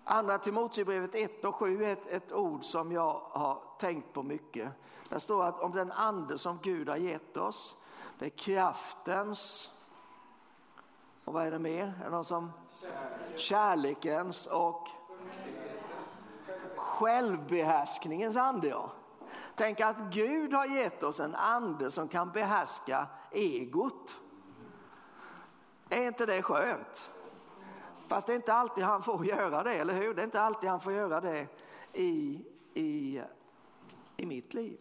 [0.07, 4.71] Andra Timoteusbrevet 1 och 7 är ett, ett, ord som jag har tänkt på mycket.
[5.09, 7.77] Där står att om den ande som Gud har gett oss,
[8.19, 9.71] det är kraftens,
[11.25, 11.93] och vad är det mer?
[11.99, 12.51] Är det någon som?
[13.35, 14.87] Kärlekens och
[16.75, 18.67] självbehärskningens ande.
[18.67, 18.91] Ja.
[19.55, 24.15] Tänk att Gud har gett oss en ande som kan behärska egot.
[25.89, 27.11] Är inte det skönt?
[28.07, 30.13] Fast det är inte alltid han får göra det, eller hur?
[30.13, 31.47] Det är inte alltid han får göra det
[31.93, 32.41] i,
[32.73, 33.21] i,
[34.17, 34.79] i mitt liv.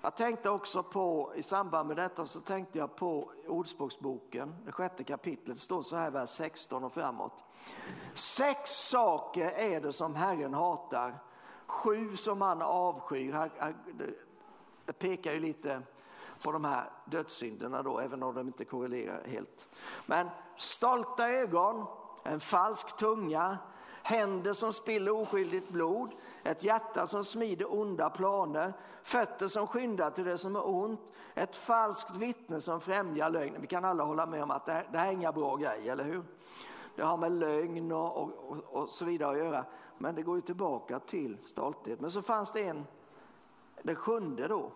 [0.00, 5.04] Jag tänkte också på, i samband med detta så tänkte jag på Ordspråksboken, det sjätte
[5.04, 7.44] kapitlet, det står så här vers 16 och framåt.
[8.14, 11.18] Sex saker är det som Herren hatar,
[11.66, 13.50] sju som han avskyr.
[14.84, 15.82] Det pekar ju lite
[16.42, 19.66] på de här dödssynderna då, även om de inte korrelerar helt.
[20.06, 21.86] Men stolta ögon,
[22.22, 23.58] en falsk tunga,
[24.02, 26.10] händer som spiller oskyldigt blod,
[26.42, 28.72] ett hjärta som smider onda planer,
[29.02, 33.56] fötter som skyndar till det som är ont, ett falskt vittne som främjar lögn.
[33.60, 35.92] Vi kan alla hålla med om att det här, det här är inga bra grejer,
[35.92, 36.24] eller hur?
[36.96, 39.64] Det har med lögn och, och, och, så vidare att göra.
[39.98, 42.00] Men det går ju tillbaka till stolthet.
[42.00, 42.86] Men så fanns det en,
[43.82, 44.70] det sjunde då,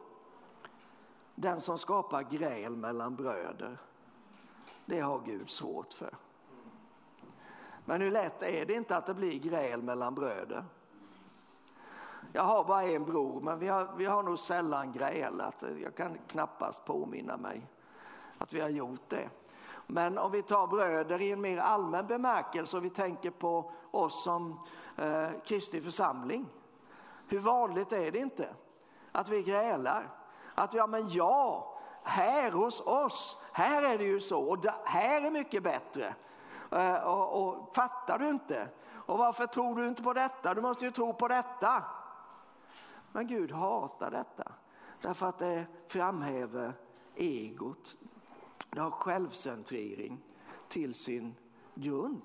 [1.35, 3.79] den som skapar gräl mellan bröder,
[4.85, 6.15] det har Gud svårt för.
[7.85, 10.65] Men hur lätt är det inte att det blir gräl mellan bröder?
[12.33, 15.65] Jag har bara en bror, men vi har, vi har nog sällan grälat.
[15.83, 17.67] Jag kan knappast påminna mig
[18.39, 19.29] att vi har gjort det.
[19.87, 24.23] Men om vi tar bröder i en mer allmän bemärkelse och vi tänker på oss
[24.25, 24.61] som
[24.97, 26.49] eh, Kristi församling.
[27.29, 28.49] Hur vanligt är det inte
[29.13, 30.09] att vi grälar?
[30.55, 31.69] Att ja, men ja,
[32.03, 36.15] här hos oss, här är det ju så och det, här är mycket bättre.
[36.71, 38.69] Eh, och, och, fattar du inte?
[38.91, 40.55] Och varför tror du inte på detta?
[40.55, 41.85] Du måste ju tro på detta.
[43.13, 44.53] Men Gud hatar detta
[45.01, 46.73] därför att det framhäver
[47.15, 47.97] egot.
[48.71, 50.19] Det har självcentrering
[50.69, 51.35] till sin
[51.75, 52.23] grund.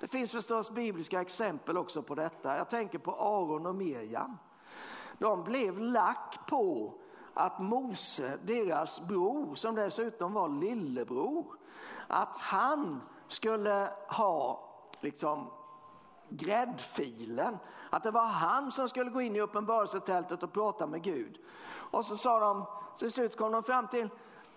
[0.00, 2.56] Det finns förstås bibliska exempel också på detta.
[2.56, 4.38] Jag tänker på Aron och Miriam.
[5.18, 6.94] De blev lack på
[7.34, 11.46] att Mose, deras bror, som dessutom var lillebror,
[12.08, 14.68] att han skulle ha
[15.00, 15.50] liksom
[16.28, 17.58] gräddfilen.
[17.90, 21.38] Att det var han som skulle gå in i uppenbarelsetältet och prata med Gud.
[21.90, 24.08] Och så sa de, så till slut kom de fram till,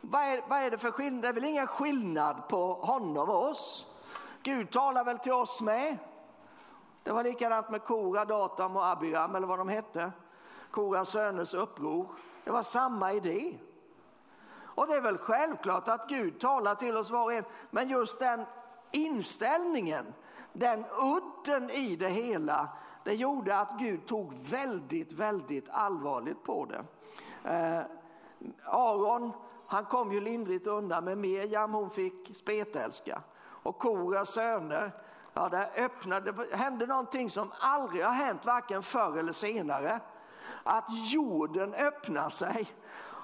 [0.01, 1.21] vad är, vad är det för skillnad?
[1.21, 3.85] Det är väl ingen skillnad på honom och oss?
[4.43, 5.97] Gud talar väl till oss med?
[7.03, 10.11] Det var likadant med Kora, Datam och Abiram eller vad de hette.
[10.71, 12.07] Koras söners uppror.
[12.47, 13.57] Det var samma idé.
[14.59, 18.19] Och det är väl självklart att Gud talar till oss var och en, men just
[18.19, 18.45] den
[18.91, 20.13] inställningen,
[20.53, 22.69] den udden i det hela,
[23.03, 26.83] det gjorde att Gud tog väldigt, väldigt allvarligt på det.
[27.49, 27.81] Eh,
[28.65, 29.31] Aron
[29.67, 33.21] han kom ju lindrigt undan men Mirjam, hon fick spetälska.
[33.39, 34.91] Och Koras söner,
[35.33, 39.99] ja, där öppnade, det hände någonting som aldrig har hänt varken förr eller senare.
[40.69, 42.71] Att jorden öppnar sig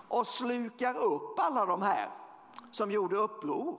[0.08, 2.10] och slukar upp alla de här
[2.72, 3.78] som gjorde uppror.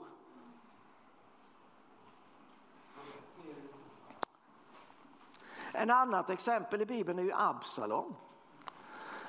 [5.73, 8.15] En annat exempel i Bibeln är ju Absalom.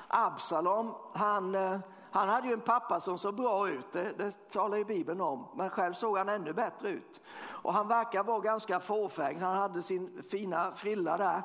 [0.08, 1.80] Absalom, han, eh,
[2.12, 5.48] han hade ju en pappa som såg bra ut, det, det talar ju Bibeln om,
[5.54, 7.22] men själv såg han ännu bättre ut.
[7.48, 11.42] Och han verkar vara ganska fåfäng, han hade sin fina frilla där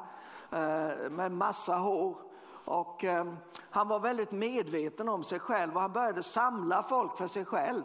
[0.51, 2.30] eh, med massa hår.
[2.71, 3.25] Och eh,
[3.71, 7.83] han var väldigt medveten om sig själv och han började samla folk för sig själv.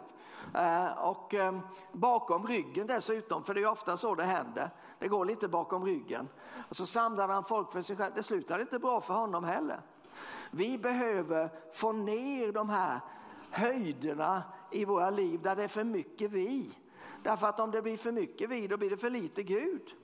[0.54, 1.58] Eh, och eh,
[1.92, 4.70] bakom ryggen dessutom, för det är ofta så det händer.
[4.98, 6.28] Det går lite bakom ryggen.
[6.68, 8.12] Och så samlade han folk för sig själv.
[8.14, 9.80] Det slutade inte bra för honom heller.
[10.50, 13.00] Vi behöver få ner de här
[13.50, 16.78] höjderna i våra liv där det är för mycket vi.
[17.22, 19.94] Därför att om det blir för mycket vi, då blir det för lite Gud.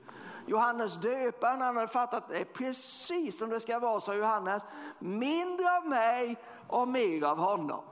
[0.47, 4.62] Johannes döparen han hade fattat det precis som det ska vara, sa Johannes.
[4.99, 6.36] Mindre av mig
[6.68, 7.84] och mer av honom.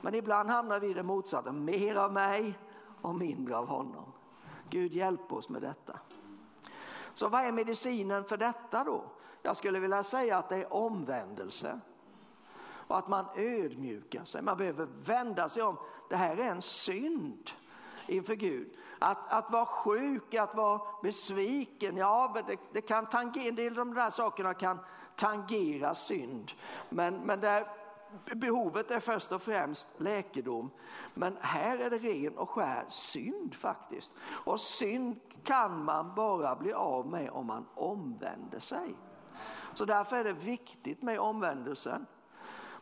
[0.00, 2.58] Men ibland hamnar vi i det motsatta, mer av mig
[3.02, 4.12] och mindre av honom.
[4.70, 5.98] Gud hjälp oss med detta.
[7.12, 9.04] Så vad är medicinen för detta då?
[9.42, 11.80] Jag skulle vilja säga att det är omvändelse
[12.88, 14.42] och att man ödmjukar sig.
[14.42, 15.76] Man behöver vända sig om.
[16.08, 17.50] Det här är en synd
[18.08, 18.76] inför Gud.
[18.98, 23.86] Att, att vara sjuk, att vara besviken, ja det, det kan tangera, en del av
[23.86, 24.78] de där sakerna kan
[25.16, 26.52] tangera synd.
[26.88, 27.66] Men, men där
[28.34, 30.70] behovet är först och främst läkedom.
[31.14, 34.14] Men här är det ren och skär synd faktiskt.
[34.44, 38.94] Och synd kan man bara bli av med om man omvänder sig.
[39.74, 42.06] Så därför är det viktigt med omvändelsen.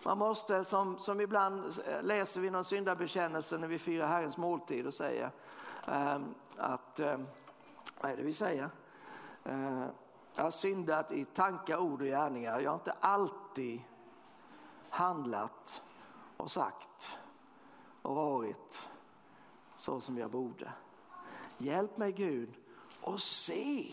[0.06, 4.86] Man måste, som, som ibland eh, läser vi någon syndabekännelse när vi firar Herrens måltid
[4.86, 5.30] och säger
[5.86, 6.18] eh,
[6.56, 7.18] att, eh,
[8.00, 8.70] vad är det vi säger?
[9.44, 9.84] Eh,
[10.34, 12.60] jag har syndat i tankar, ord och gärningar.
[12.60, 13.80] Jag har inte alltid
[14.90, 15.82] handlat
[16.36, 17.18] och sagt
[18.02, 18.88] och varit
[19.74, 20.72] så som jag borde.
[21.58, 22.54] Hjälp mig Gud
[23.00, 23.92] och se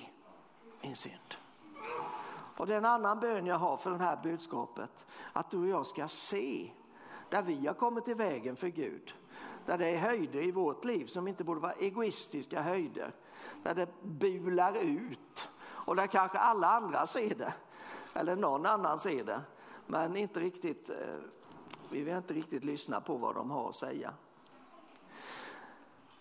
[0.82, 1.36] min synd.
[2.58, 5.06] Och det är en annan bön jag har för det här budskapet.
[5.34, 6.72] Att du och jag ska se
[7.30, 9.14] där vi har kommit i vägen för Gud.
[9.66, 13.12] Där det är höjder i vårt liv som inte borde vara egoistiska höjder.
[13.64, 17.54] Där det bular ut och där kanske alla andra ser det.
[18.14, 19.42] Eller någon annan ser det.
[19.88, 20.96] Men inte riktigt, eh,
[21.90, 24.14] vi vill inte riktigt lyssna på vad de har att säga.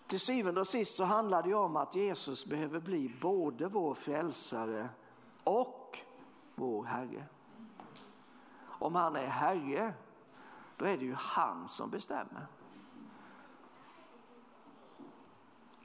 [0.07, 4.89] Till syvende och sist så handlar det om att Jesus behöver bli både vår frälsare
[5.43, 5.99] och
[6.55, 7.25] vår Herre.
[8.61, 9.93] Om han är Herre,
[10.77, 12.47] då är det ju han som bestämmer.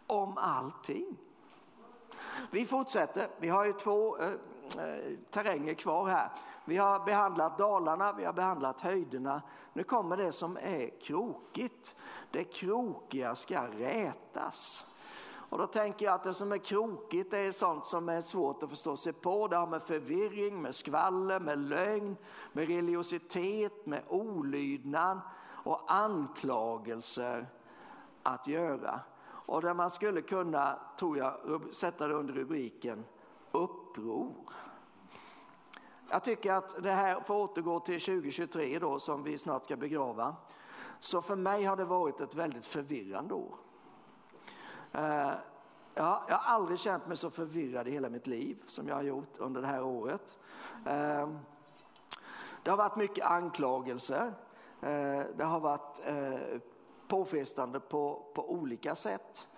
[0.07, 1.17] Om allting.
[2.51, 4.33] Vi fortsätter, vi har ju två eh,
[4.79, 6.31] eh terränger kvar här.
[6.65, 9.43] Vi har behandlat dalarna, vi har behandlat höjderna.
[9.73, 11.97] Nu kommer det som är krokigt.
[12.31, 14.87] Det krokiga ska rätas.
[15.49, 18.71] Och då tänker jag att det som är krokigt är sånt som är svårt att
[18.71, 19.49] förstå sig på.
[19.49, 22.17] Det har med förvirring, med skvaller, med lögn,
[22.53, 27.47] med religiositet, med olydnad och anklagelser
[28.23, 29.01] att göra.
[29.31, 31.35] Och där man skulle kunna, tror jag,
[31.73, 33.05] sätta det under rubriken
[33.53, 34.35] uppror.
[36.11, 40.37] Jag tycker att det här får återgå till 2023 då som vi snart ska begrava.
[40.99, 43.55] Så för mig har det varit ett väldigt förvirrande år.
[44.99, 45.33] Eh,
[45.95, 49.03] ja, jag har aldrig känt mig så förvirrad i hela mitt liv som jag har
[49.03, 50.39] gjort under det här året.
[50.87, 51.39] Ehm,
[52.63, 54.33] det har varit mycket anklagelser.
[54.81, 56.61] Eh, det har varit eh,
[57.09, 59.49] påfrestande på, på olika sätt.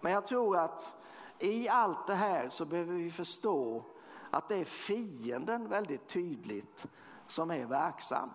[0.00, 0.94] Men jag tror att
[1.38, 3.84] i allt det här så behöver vi förstå
[4.30, 6.86] att det är fienden väldigt tydligt
[7.26, 8.30] som är verksam.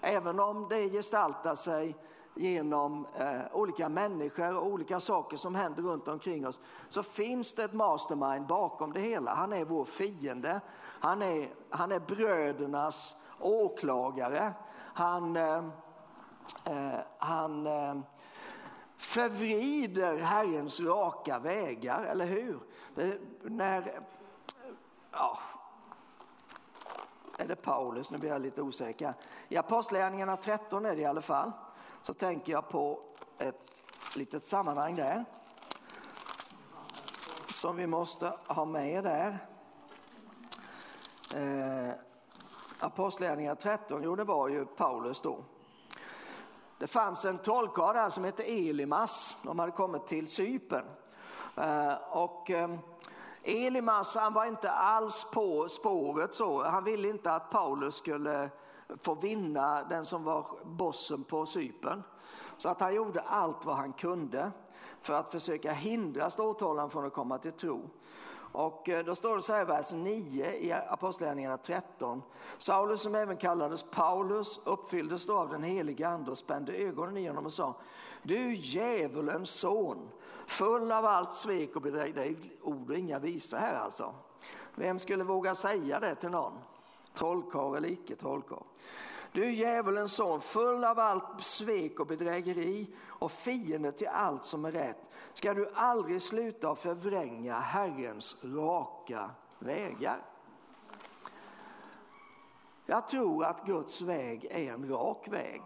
[0.00, 1.96] Även om det gestaltar sig
[2.34, 7.64] genom eh, olika människor och olika saker som händer runt omkring oss så finns det
[7.64, 9.34] ett mastermind bakom det hela.
[9.34, 10.60] Han är vår fiende.
[10.80, 14.52] Han är, han är brödernas åklagare.
[14.76, 15.64] Han, eh,
[16.64, 17.94] eh, han eh,
[18.96, 22.60] förvrider Herrens raka vägar, eller hur?
[22.94, 24.02] Det, när eh,
[25.12, 25.38] ja,
[27.38, 29.14] är det Paulus, nu blir jag lite osäker.
[29.48, 31.52] I Apostlagärningarna 13 är det i alla fall.
[32.06, 33.00] Så tänker jag på
[33.38, 33.82] ett
[34.14, 35.24] litet sammanhang där.
[37.46, 39.38] Som vi måste ha med där.
[41.34, 41.94] Eh,
[42.80, 45.44] Apostlagärningarna 13, jo det var ju Paulus då.
[46.78, 50.86] Det fanns en trollkarl där som hette Elimas, de hade kommit till Cypern.
[51.56, 52.74] Eh, och eh,
[53.42, 58.50] Elimas han var inte alls på spåret så, han ville inte att Paulus skulle
[59.02, 62.02] få vinna den som var bossen på Cypern.
[62.56, 64.52] Så att han gjorde allt vad han kunde
[65.00, 67.90] för att försöka hindra ståthållaren från att komma till tro.
[68.54, 72.22] Och eh, då står det så här i vers 9 i Apostlagärningarna 13.
[72.58, 77.26] Saulus som även kallades Paulus uppfylldes då av den heliga ande och spände ögonen i
[77.26, 77.74] honom och sa
[78.22, 80.08] Du djävulens son,
[80.46, 82.12] full av allt svek och bedrägeri.
[82.12, 84.14] Det är ord och inga visa här alltså.
[84.74, 86.52] Vem skulle våga säga det till någon?
[87.14, 88.62] Trollkarl eller icke trollkarl.
[89.32, 94.72] Du djävulens son, full av allt svek och bedrägeri och fiende till allt som är
[94.72, 100.22] rätt, ska du aldrig sluta att förvränga Herrens raka vägar.
[102.86, 105.62] Jag tror att Guds väg är en rak väg.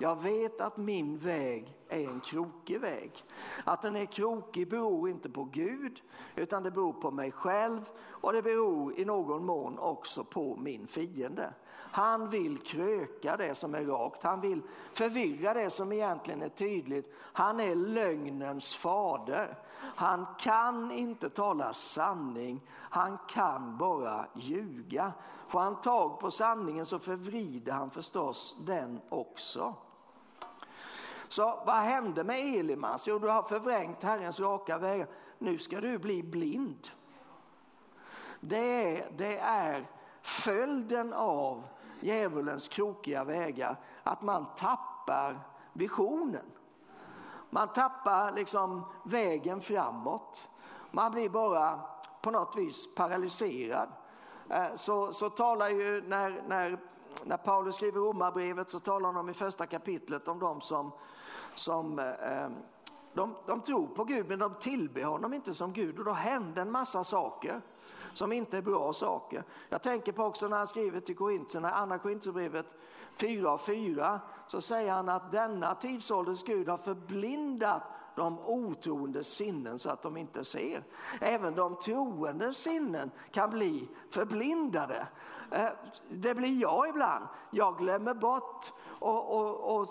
[0.00, 3.24] Jag vet att min väg är en krokig väg.
[3.64, 6.02] Att den är krokig beror inte på Gud
[6.36, 10.86] utan det beror på mig själv och det beror i någon mån också på min
[10.86, 11.52] fiende.
[11.90, 14.62] Han vill kröka det som är rakt, han vill
[14.94, 17.14] förvirra det som egentligen är tydligt.
[17.16, 19.58] Han är lögnens fader.
[19.80, 25.12] Han kan inte tala sanning, han kan bara ljuga.
[25.48, 29.74] Får han tag på sanningen så förvrider han förstås den också.
[31.28, 33.06] Så vad hände med Elimas?
[33.06, 35.08] Jo, du har förvrängt Herrens raka vägar.
[35.38, 36.88] Nu ska du bli blind.
[38.40, 39.86] Det, det är
[40.22, 41.62] följden av
[42.00, 45.40] djävulens krokiga vägar, att man tappar
[45.72, 46.46] visionen.
[47.50, 50.48] Man tappar liksom vägen framåt.
[50.90, 51.80] Man blir bara
[52.22, 53.88] på något vis paralyserad.
[54.48, 56.78] Eh, så, så talar ju när, när,
[57.24, 60.92] när Paulus skriver Romarbrevet så talar han om i första kapitlet om de som,
[61.54, 62.48] som eh,
[63.12, 66.62] de, de tror på Gud men de tillber honom inte som Gud och då händer
[66.62, 67.60] en massa saker
[68.12, 69.44] som inte är bra saker.
[69.68, 72.66] Jag tänker på också när han skriver till Korintierna, andra Korintierbrevet
[73.16, 77.82] 4 av 4, så säger han att denna tidsålders Gud har förblindat
[78.18, 80.84] de otroende sinnen så att de inte ser.
[81.20, 85.06] Även de troende sinnen kan bli förblindade.
[85.50, 85.68] Eh,
[86.10, 87.24] det blir jag ibland.
[87.50, 89.88] Jag glömmer bort och, och, och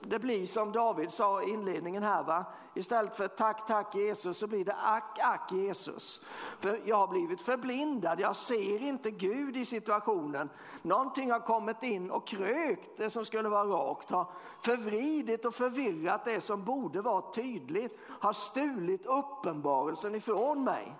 [0.00, 2.22] det blir som David sa i inledningen här.
[2.22, 2.44] Va?
[2.74, 6.20] Istället för tack, tack Jesus så blir det ack, ack Jesus.
[6.58, 10.50] För jag har blivit förblindad, jag ser inte Gud i situationen.
[10.82, 14.26] Någonting har kommit in och krökt det som skulle vara rakt, har
[14.60, 20.94] förvridit och förvirrat det som borde vara tydligt, har stulit uppenbarelsen ifrån mig.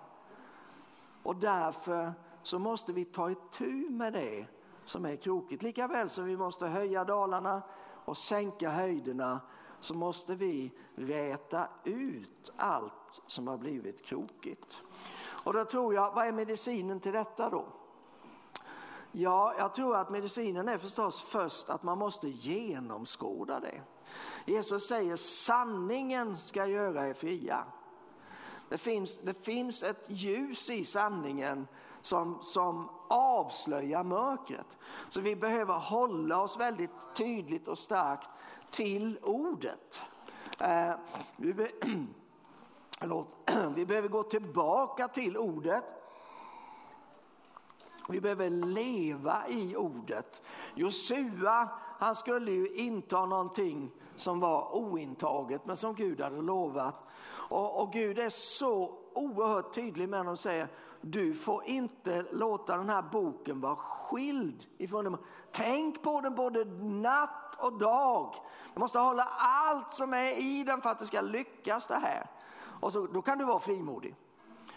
[1.23, 2.13] Och därför
[2.43, 4.45] så måste vi ta itu med det
[4.83, 5.63] som är krokigt.
[5.63, 7.61] Lika väl som vi måste höja dalarna,
[8.05, 9.41] och sänka höjderna
[9.79, 14.81] så måste vi räta ut allt som har blivit krokigt.
[15.43, 17.65] Och då tror jag, vad är medicinen till detta då?
[19.11, 23.81] Ja, jag tror att medicinen är förstås först att man måste genomskåda det.
[24.45, 27.65] Jesus säger sanningen ska göra er fria.
[28.69, 31.67] Det finns, det finns ett ljus i sanningen
[32.01, 34.77] som, som avslöjar mörkret.
[35.09, 38.29] Så vi behöver hålla oss väldigt tydligt och starkt
[38.71, 40.01] till ordet.
[40.59, 40.93] Eh,
[41.35, 41.71] vi, be
[43.75, 45.83] vi behöver gå tillbaka till ordet.
[48.09, 50.41] Vi behöver leva i ordet.
[50.75, 56.95] Josua, han skulle ju inta någonting som var ointaget men som Gud hade lovat.
[57.49, 60.67] Och, och Gud är så oerhört tydlig med honom och säger
[61.01, 65.17] du får inte låta den här boken vara skild ifrån dem.
[65.51, 68.35] Tänk på den både natt och dag.
[68.73, 72.27] Du måste hålla allt som är i den för att det ska lyckas det här.
[72.79, 74.15] Och så, då kan du vara frimodig.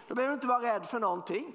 [0.08, 1.54] Då behöver du inte vara rädd för någonting.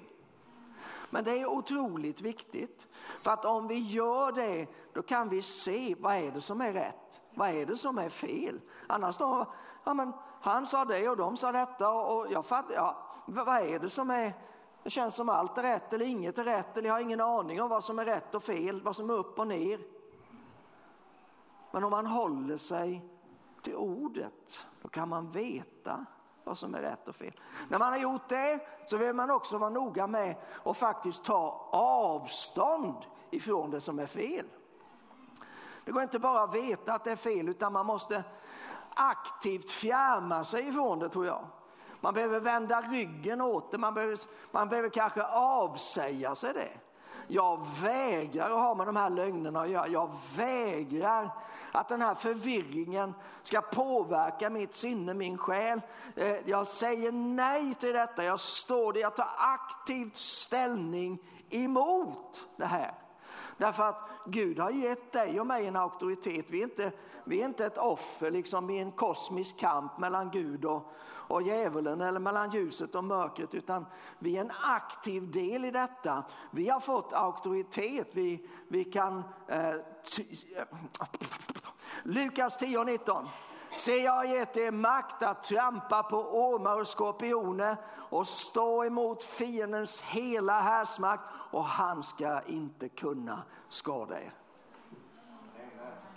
[1.10, 2.88] Men det är otroligt viktigt.
[3.22, 6.72] För att om vi gör det, då kan vi se vad är det som är
[6.72, 7.20] rätt.
[7.34, 8.60] Vad är det som är fel?
[8.86, 9.46] Annars då,
[9.84, 12.96] ja men han sa det och de sa detta och jag fattar, ja,
[13.26, 14.32] vad är det som är
[14.82, 17.62] det känns som allt är rätt eller inget är rätt eller jag har ingen aning
[17.62, 19.80] om vad som är rätt och fel, vad som är upp och ner.
[21.70, 23.04] Men om man håller sig
[23.62, 26.06] till ordet, då kan man veta
[26.44, 27.40] vad som är rätt och fel.
[27.68, 31.68] När man har gjort det så vill man också vara noga med att faktiskt ta
[31.72, 32.96] avstånd
[33.30, 34.46] ifrån det som är fel.
[35.84, 38.24] Det går inte bara att veta att det är fel utan man måste
[38.94, 41.44] aktivt fjärma sig ifrån det tror jag.
[42.00, 44.18] Man behöver vända ryggen åt det, man behöver,
[44.50, 46.70] man behöver kanske avsäga sig det.
[47.26, 49.88] jag vägrar att ha med de här lögnerna att göra.
[49.88, 51.30] Jag vägrar
[51.72, 55.80] att den här förvirringen ska påverka mitt sinne, min själ.
[56.16, 58.24] Eh, jag säger nej till detta.
[58.24, 61.18] Jag står det, jag tar aktivt ställning
[61.50, 62.94] emot det här.
[63.56, 66.46] Därför att Gud har gett dig och mig en auktoritet.
[66.48, 66.92] Vi är inte,
[67.24, 70.92] vi är inte ett offer liksom i en kosmisk kamp mellan Gud och,
[71.30, 73.86] och djävulen eller mellan ljuset och mörkret utan
[74.18, 76.24] vi är en aktiv del i detta.
[76.50, 78.08] Vi har fått auktoritet.
[78.12, 79.24] Vi, vi kan...
[79.46, 79.74] Eh, eh
[82.02, 83.28] Lukas 10 och 19.
[83.76, 89.24] Se, jag har gett er makt att trampa på ormar och skorpioner och stå emot
[89.24, 94.32] fiendens hela härsmakt och han ska inte kunna skada er.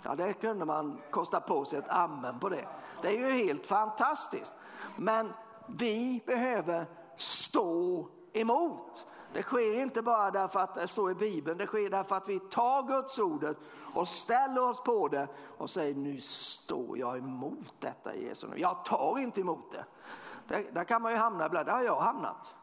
[0.04, 2.68] Ja, det kunde man kosta på sig ett amen på det.
[3.02, 4.54] Det är ju helt fantastiskt.
[4.96, 5.32] Men
[5.66, 6.86] vi behöver
[7.16, 9.06] stå emot.
[9.32, 12.40] Det sker inte bara därför att det står i Bibeln, det sker därför att vi
[12.40, 13.56] tar Guds ordet
[13.94, 15.28] och ställer oss på det
[15.58, 19.84] och säger nu står jag emot detta i Jesu Jag tar inte emot det.
[20.48, 22.54] Där, där kan man ju hamna ibland, där har jag hamnat.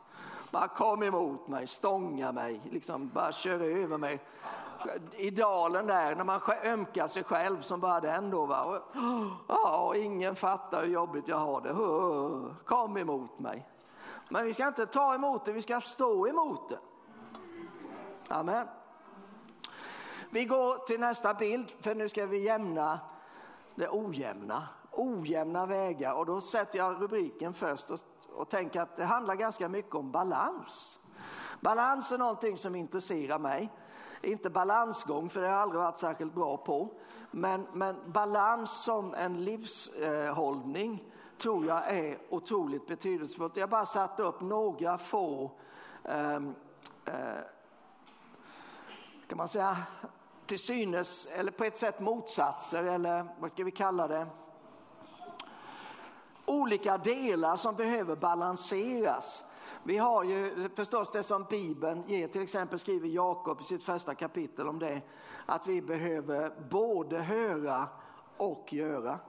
[0.52, 4.20] Bara kom emot mig, stånga mig, liksom bara kör över mig.
[5.11, 8.45] I dalen där när man ömkar sig själv som bara den då.
[8.45, 8.63] Va?
[8.63, 8.82] Och,
[9.47, 11.73] ja, ingen fattar hur jobbigt jag har det.
[12.65, 13.67] Kom emot mig.
[14.29, 16.79] Men vi ska inte ta emot det, vi ska stå emot det.
[18.27, 18.67] Amen.
[20.29, 22.99] Vi går till nästa bild för nu ska vi jämna
[23.75, 24.67] det ojämna.
[24.91, 27.99] Ojämna vägar och då sätter jag rubriken först och,
[28.34, 30.99] och tänker att det handlar ganska mycket om balans.
[31.59, 33.69] Balans är någonting som intresserar mig.
[34.24, 36.89] Inte balansgång för det har jag aldrig varit särskilt bra på.
[37.32, 41.03] Men, men balans som en livshållning
[41.38, 43.57] tror jag är otroligt betydelsefullt.
[43.57, 45.51] Jag bara satt upp några få
[46.03, 46.36] eh,
[47.05, 47.41] eh,
[49.28, 49.78] kan man säga
[50.45, 54.28] till synes eller på ett sätt motsatser eller vad ska vi kalla det?
[56.45, 59.43] Olika delar som behöver balanseras.
[59.84, 64.15] Vi har ju förstås det som Bibeln ger, till exempel skriver Jakob i sitt första
[64.15, 65.01] kapitel om det,
[65.45, 67.88] att vi behöver både höra
[68.38, 69.19] och göra.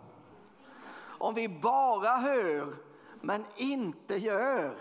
[1.18, 2.74] Om vi bara hör
[3.20, 4.76] men inte gör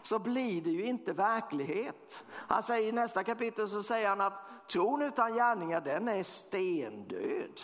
[0.00, 2.24] så blir det ju inte verklighet.
[2.30, 7.60] Han säger i nästa kapitel så säger han att tron utan gärningar den är stendöd.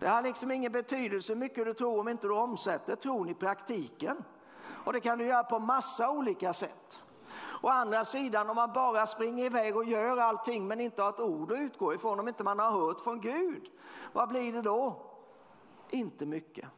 [0.00, 3.34] Det har liksom ingen betydelse hur mycket du tror om inte du omsätter tron i
[3.34, 4.24] praktiken.
[4.84, 7.00] Och det kan du göra på massa olika sätt.
[7.62, 11.20] Å andra sidan om man bara springer iväg och gör allting men inte har ett
[11.20, 13.70] ord att utgå ifrån om inte man har hört från Gud.
[14.12, 14.96] Vad blir det då?
[15.90, 16.68] Inte mycket.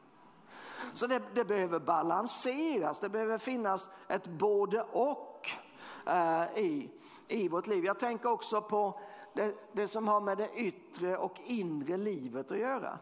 [0.92, 5.50] Så det, det behöver balanseras, det behöver finnas ett både och
[6.07, 6.90] eh, i,
[7.28, 7.84] i vårt liv.
[7.84, 9.00] Jag tänker också på
[9.32, 12.98] det, det, som har med det yttre och inre livet att göra.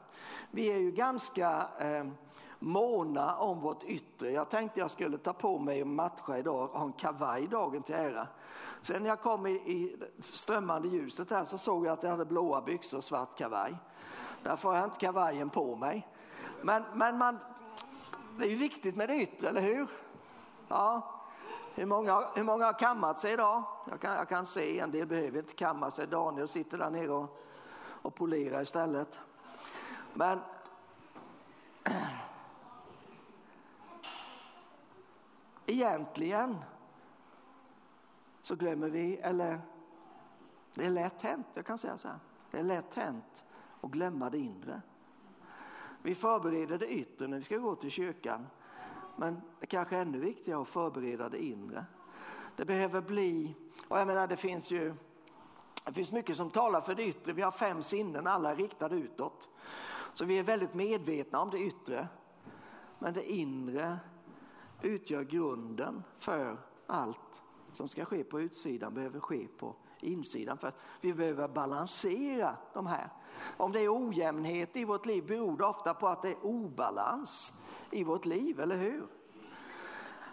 [0.50, 2.04] Vi är ju ganska eh,
[2.64, 4.30] måna om vårt yttre.
[4.30, 7.82] Jag tänkte jag skulle ta på mig och matcha idag och ha en kavaj dagen
[7.82, 8.28] till ära.
[8.80, 9.96] Sen när jag kom i, i
[10.32, 13.76] strömmande ljuset här så såg jag att jag hade blåa byxor och svart kavaj.
[14.42, 16.08] Därför har jag inte kavajen på mig.
[16.62, 17.38] Men, men man,
[18.38, 19.86] det är ju viktigt med det yttre, eller hur?
[20.68, 21.10] Ja.
[21.74, 23.62] Hur många, hur många har kammat sig idag?
[23.90, 26.06] Jag kan, jag kan se, en del behöver inte kamma sig.
[26.06, 27.40] Daniel sitter där nere och,
[28.02, 29.18] och polerar istället.
[30.12, 30.40] Men
[35.66, 36.56] egentligen
[38.42, 39.60] så glömmer vi, eller
[40.74, 42.18] det är lätt hänt, jag kan säga så här.
[42.50, 43.44] Det är lätt hänt
[43.80, 44.82] att glömma det inre.
[46.02, 48.46] Vi förbereder det yttre när vi ska gå till kyrkan.
[49.16, 51.84] Men det kanske är ännu viktigare att förbereda det inre.
[52.56, 53.54] Det behöver bli,
[53.88, 54.94] och jag menar det finns ju
[55.84, 57.32] det finns mycket som talar för det yttre.
[57.32, 59.48] Vi har fem sinnen, alla är riktade utåt.
[60.12, 62.08] Så vi är väldigt medvetna om det yttre.
[62.98, 63.98] Men det inre
[64.84, 66.56] utgör grunden för
[66.86, 70.58] allt som ska ske på utsidan behöver ske på insidan.
[70.58, 73.08] För att vi behöver balansera de här.
[73.56, 77.52] Om det är ojämnhet i vårt liv beror det ofta på att det är obalans
[77.90, 79.06] i vårt liv, eller hur?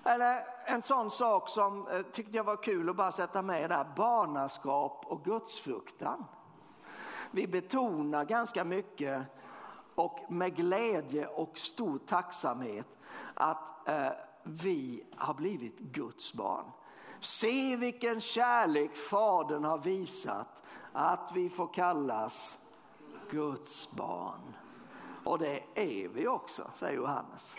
[0.03, 3.85] Eller en sån sak som eh, tyckte jag var kul att bara sätta med där,
[3.95, 6.25] barnaskap och gudsfruktan.
[7.31, 9.23] Vi betonar ganska mycket
[9.95, 12.87] och med glädje och stor tacksamhet
[13.33, 14.11] att eh,
[14.43, 16.65] vi har blivit Guds barn.
[17.19, 20.63] Se vilken kärlek Fadern har visat
[20.93, 22.59] att vi får kallas
[23.29, 24.55] Guds barn.
[25.23, 27.55] Och det är vi också, säger Johannes.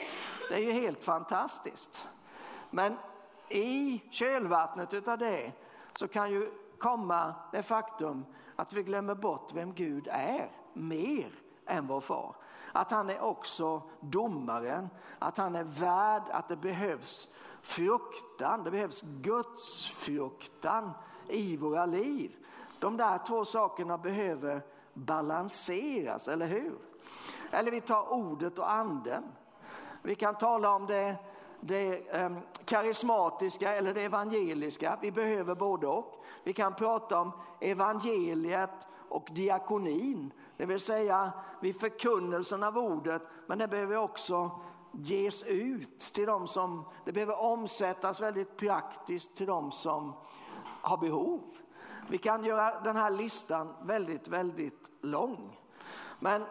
[0.48, 2.08] Det är ju helt fantastiskt.
[2.70, 2.96] Men
[3.48, 5.52] i kölvattnet utav det
[5.92, 8.24] så kan ju komma det faktum
[8.56, 11.32] att vi glömmer bort vem Gud är mer
[11.66, 12.36] än vår far.
[12.72, 17.28] Att han är också domaren, att han är värd att det behövs
[17.62, 20.90] fruktan, det behövs Guds fruktan
[21.28, 22.36] i våra liv.
[22.78, 24.62] De där två sakerna behöver
[24.94, 26.78] balanseras, eller hur?
[27.50, 29.24] Eller vi tar ordet och anden.
[30.02, 31.16] Vi kan tala om det,
[31.60, 34.98] det um, karismatiska eller det evangeliska.
[35.02, 36.24] Vi behöver både och.
[36.44, 40.32] Vi kan prata om evangeliet och diakonin,
[40.62, 44.50] det vill säga vid förkunnelsen av ordet, men det behöver också
[44.92, 50.12] ges ut till dem som, det behöver omsättas väldigt praktiskt till dem som
[50.82, 51.40] har behov.
[52.08, 55.60] Vi kan göra den här listan väldigt, väldigt lång.
[56.18, 56.44] Men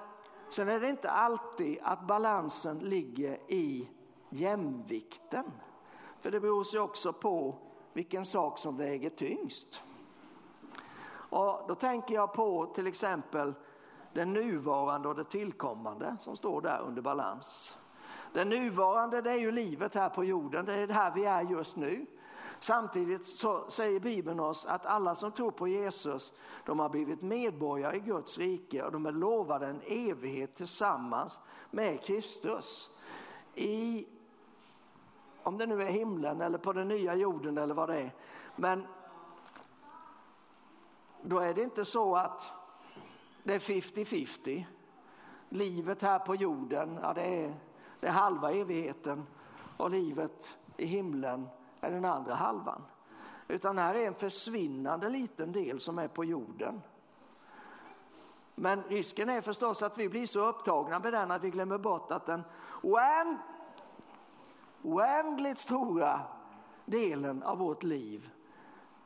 [0.50, 3.90] sen är det inte alltid att balansen ligger i
[4.30, 5.52] jämvikten.
[6.20, 7.56] För det beror sig också på
[7.94, 9.84] vilken sak som väger tyngst.
[11.14, 13.54] Och då tänker jag på till exempel
[14.14, 17.78] det nuvarande och det tillkommande som står där under balans.
[18.34, 21.42] Det nuvarande det är ju livet här på jorden, det är det här vi är
[21.42, 22.06] just nu.
[22.60, 26.34] Samtidigt så säger Bibeln oss att alla som tror på Jesus,
[26.66, 31.40] de har blivit medborgare i Guds rike och de är lovade en evighet tillsammans
[31.72, 32.90] med Kristus.
[33.56, 34.08] I,
[35.44, 38.14] om det nu är himlen eller på den nya jorden eller vad det är.
[38.56, 38.88] Men
[41.22, 42.61] då är det inte så att
[43.44, 44.64] det är 50-50.
[45.50, 47.56] Livet här på jorden, ja, det, är,
[48.00, 49.26] det är halva evigheten
[49.78, 51.48] och livet i himlen
[51.82, 52.82] är den andra halvan.
[53.48, 56.82] Utan här är en försvinnande liten del som är på jorden.
[58.56, 62.12] Men risken är förstås att vi blir så upptagna med den att vi glömmer bort
[62.12, 62.44] att den
[64.82, 66.22] oändligt stora
[66.86, 68.30] delen av vårt liv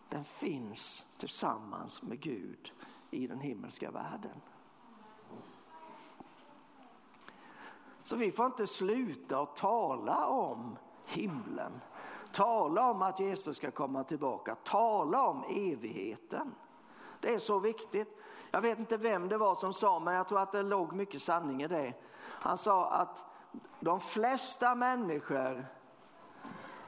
[0.10, 2.72] den finns tillsammans med Gud
[3.16, 4.41] i den himmelska världen.
[8.03, 11.82] Så vi får inte sluta att tala om himlen.
[12.32, 14.55] Tala om att Jesus ska komma tillbaka.
[14.55, 16.55] Tala om evigheten.
[17.20, 18.22] Det är så viktigt.
[18.51, 21.22] Jag vet inte vem det var som sa, men jag tror att det låg mycket
[21.22, 21.93] sanning i det.
[22.22, 23.26] Han sa att
[23.80, 25.66] de flesta människor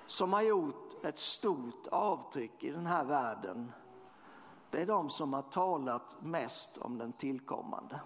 [0.06, 3.72] som har gjort ett stort avtryck i den här världen,
[4.72, 8.00] det är de som har talat mest om den tillkommande.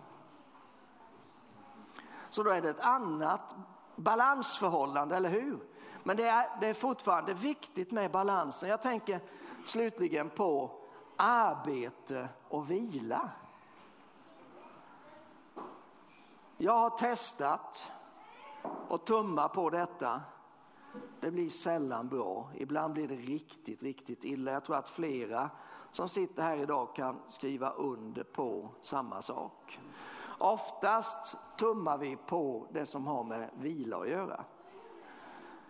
[2.29, 3.55] Så då är det ett annat
[3.95, 5.59] balansförhållande, eller hur?
[6.03, 8.69] Men det är, det är fortfarande viktigt med balansen.
[8.69, 9.19] Jag tänker
[9.65, 10.71] slutligen på
[11.17, 13.29] arbete och vila.
[16.57, 17.91] Jag har testat
[18.87, 20.21] och tumma på detta.
[21.19, 22.49] Det blir sällan bra.
[22.55, 24.51] Ibland blir det riktigt, riktigt illa.
[24.51, 25.49] Jag tror att flera
[25.89, 29.79] som sitter här idag kan skriva under på samma sak.
[30.37, 34.45] Oftast tummar vi på det som har med vila att göra.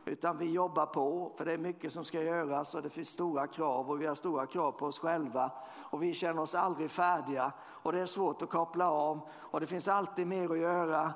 [0.06, 3.48] Utan vi jobbar på, för det är mycket som ska göras och det finns stora
[3.48, 7.52] krav och vi har stora krav på oss själva och vi känner oss aldrig färdiga
[7.62, 11.14] och det är svårt att koppla av och det finns alltid mer att göra.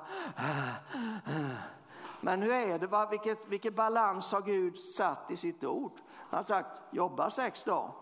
[2.26, 5.92] Men hur är det, vilket, vilken balans har Gud satt i sitt ord?
[6.30, 7.92] Han har sagt jobba sex dagar,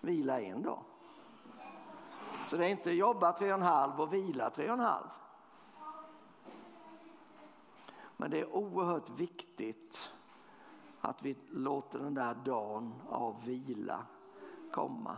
[0.00, 0.82] vila en dag.
[2.46, 5.06] Så det är inte jobba tre och en halv och vila tre och en halv.
[8.16, 10.10] Men det är oerhört viktigt
[11.00, 14.06] att vi låter den där dagen av vila
[14.70, 15.16] komma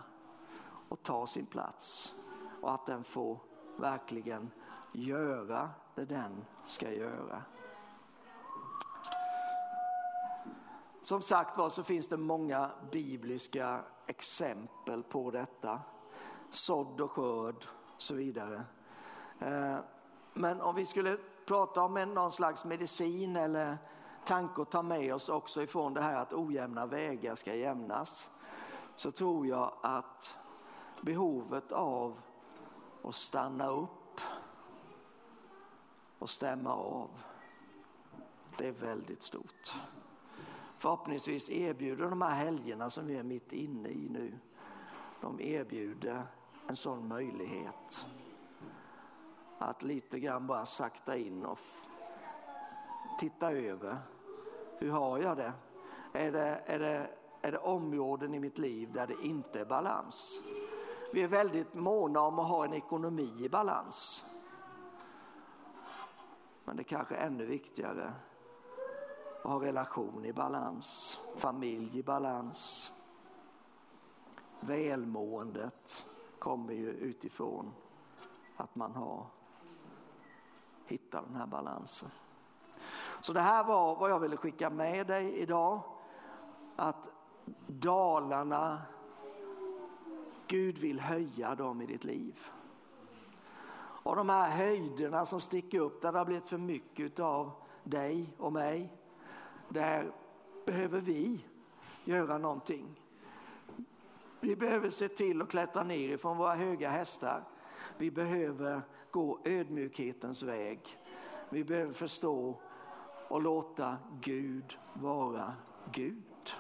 [0.89, 2.14] och ta sin plats
[2.61, 3.39] och att den får
[3.76, 4.51] verkligen
[4.93, 7.43] göra det den ska göra.
[11.03, 15.81] Som sagt var så finns det många bibliska exempel på detta.
[16.51, 18.65] Sådd och skörd och så vidare.
[19.39, 19.77] Eh,
[20.33, 23.79] men om vi skulle prata om någon slags medicin eller
[24.25, 28.31] tanke att ta med oss också ifrån det här att ojämna vägar ska jämnas
[28.97, 30.35] så tror jag att
[31.01, 32.21] behovet av
[33.05, 34.21] att stanna upp
[36.19, 37.11] och stämma av
[38.59, 39.75] det är väldigt stort.
[40.83, 44.39] Förhoppningsvis erbjuder de här helgerna som vi är mitt inne i nu
[45.20, 46.26] de erbjuder
[46.66, 48.07] en sån möjlighet
[49.59, 51.59] att lite grann bara sakta in och
[53.16, 53.99] titta över.
[54.78, 55.53] Hur har jag det?
[56.12, 57.11] Är det, är det,
[57.43, 60.43] är det områden i mitt liv där det inte är balans?
[61.11, 64.24] Vi är väldigt måna om att ha en ekonomi i balans.
[66.64, 68.14] Men det kanske är ännu viktigare
[69.43, 72.93] ha relation i balans, familj i balans.
[74.61, 76.07] välmåendet
[76.38, 77.72] kommer ju utifrån
[78.57, 79.26] att man har
[80.86, 82.09] hittat den här balansen.
[83.20, 85.80] Så det här var vad jag ville skicka med dig idag.
[86.76, 87.11] Att
[87.66, 88.82] dalarna,
[90.47, 92.47] Gud vill höja dem i ditt liv.
[94.05, 97.51] Och de här höjderna som sticker upp där det har blivit för mycket av
[97.84, 99.02] dig och mig.
[99.73, 100.12] Där
[100.66, 101.45] behöver vi
[102.05, 103.01] göra någonting.
[104.41, 107.45] Vi behöver se till att klättra ner ifrån våra höga hästar.
[107.99, 110.99] Vi behöver gå ödmjukhetens väg.
[111.51, 112.57] Vi behöver förstå
[113.29, 115.55] och låta Gud vara
[115.93, 116.55] Gud.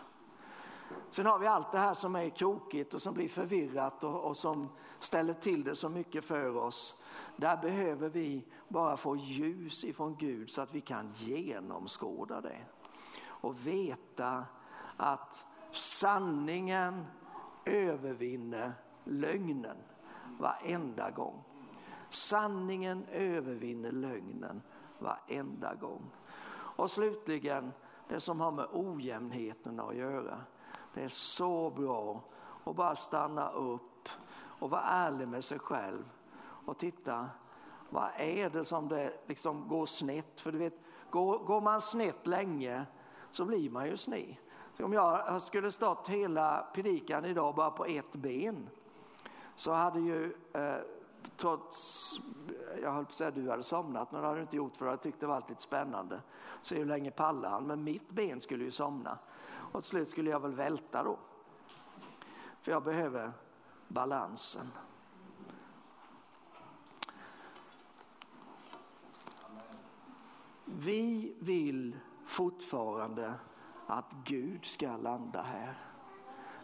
[1.08, 4.36] Sen har vi allt det här som är krokigt och som blir förvirrat och, och,
[4.36, 6.96] som ställer till det så mycket för oss.
[7.36, 12.58] Där behöver vi bara få ljus ifrån Gud så att vi kan genomskåda det
[13.42, 14.44] och veta
[14.96, 17.06] att sanningen
[17.64, 18.72] övervinner
[19.04, 19.76] lögnen
[20.38, 21.44] varenda gång.
[22.08, 24.62] Sanningen övervinner lögnen
[24.98, 26.10] varenda gång.
[26.54, 27.72] Och slutligen
[28.08, 30.40] det som har med ojämnheten att göra.
[30.94, 32.24] Det är så bra
[32.64, 36.04] att bara stanna upp och vara ärlig med sig själv
[36.66, 37.30] och titta
[37.90, 40.40] vad är det som det liksom går snett?
[40.40, 40.80] För du vet,
[41.10, 42.86] går, går man snett länge
[43.32, 44.36] så blir man ju sned.
[44.74, 48.68] Så om jag skulle stått hela predikan idag bara på ett ben
[49.54, 50.76] så hade ju eh,
[51.36, 52.20] trots,
[52.82, 54.86] jag höll på att säga du hade somnat men det hade du inte gjort för
[54.86, 56.20] jag tyckte det var lite spännande.
[56.62, 57.66] Se hur länge pallar han?
[57.66, 59.18] Men mitt ben skulle ju somna
[59.72, 61.18] och till slut skulle jag väl välta då.
[62.60, 63.32] För jag behöver
[63.88, 64.70] balansen.
[70.64, 71.96] Vi vill
[72.32, 73.34] fortfarande
[73.86, 75.78] att Gud ska landa här.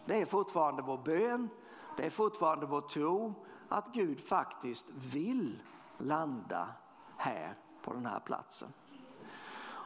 [0.05, 1.49] Det är fortfarande vår bön,
[1.97, 3.33] det är fortfarande vår tro
[3.69, 5.61] att Gud faktiskt vill
[5.97, 6.67] landa
[7.17, 8.73] här på den här platsen.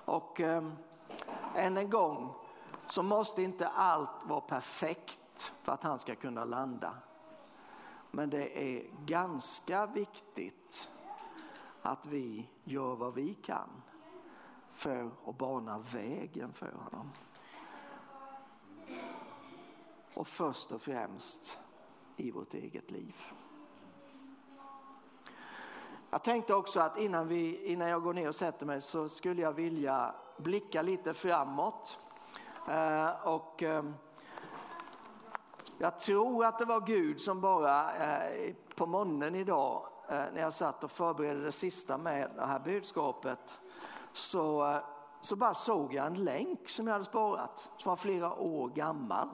[0.05, 0.63] Och eh,
[1.55, 2.33] än en gång
[2.87, 6.93] så måste inte allt vara perfekt för att han ska kunna landa.
[8.11, 10.89] Men det är ganska viktigt
[11.81, 13.69] att vi gör vad vi kan
[14.73, 17.11] för att bana vägen för honom.
[20.13, 21.59] Och först och främst
[22.15, 23.15] i vårt eget liv.
[26.09, 29.41] Jag tänkte också att innan, vi, innan jag går ner och sätter mig så skulle
[29.41, 31.99] jag vilja blicka lite framåt.
[32.69, 33.83] Eh, och eh,
[35.77, 40.53] jag tror att det var Gud som bara eh, på morgonen idag eh, när jag
[40.53, 43.59] satt och förberedde det sista med det här budskapet
[44.13, 44.81] så, eh,
[45.21, 49.29] så bara såg jag en länk som jag hade sparat som var flera år gammal.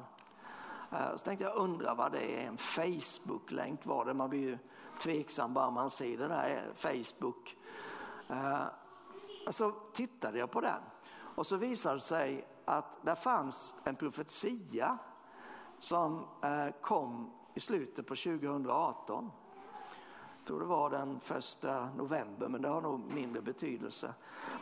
[0.91, 4.13] Eh, så tänkte jag undra vad det är, en Facebook-länk var det.
[4.13, 4.57] Man blir ju
[4.99, 7.55] tveksam bara man ser det där eh, Facebook.
[9.49, 10.81] Så tittade jag på den
[11.35, 14.97] och så visade det sig att där fanns en profetia
[15.77, 16.25] som
[16.81, 19.31] kom i slutet på 2018
[20.49, 24.13] tror det var den första november, men det har nog mindre betydelse.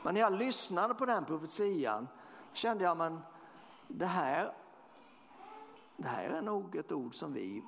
[0.04, 2.08] Men när jag lyssnade på den profetian
[2.54, 3.20] kände jag, men
[3.88, 4.54] det här,
[5.98, 7.64] det här är nog ett ord som vi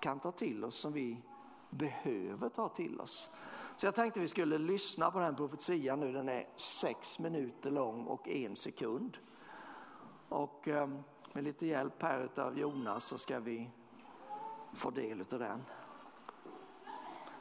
[0.00, 1.22] kan ta till oss, som vi
[1.70, 3.30] behöver ta till oss.
[3.76, 8.04] Så jag tänkte vi skulle lyssna på den profetian nu, den är sex minuter lång
[8.04, 9.18] och en sekund.
[10.28, 10.88] Och eh,
[11.32, 13.70] med lite hjälp här av Jonas så ska vi
[14.72, 15.64] få del av den.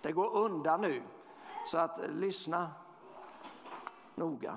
[0.02, 1.04] Det går undan nu.
[1.66, 2.72] Så att lyssna
[4.16, 4.56] noga.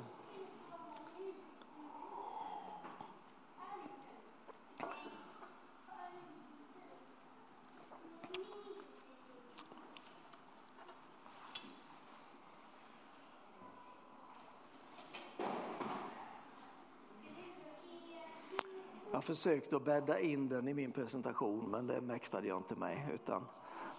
[19.26, 23.10] Jag försökte att bädda in den i min presentation men det mäktade jag inte med
[23.14, 23.46] utan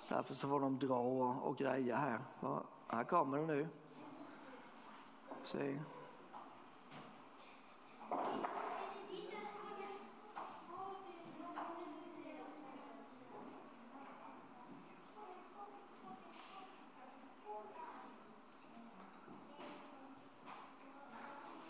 [0.08, 2.20] Därför så får de dra och, och greja här.
[2.40, 3.68] Ja, här kommer den nu.
[5.44, 5.80] Se.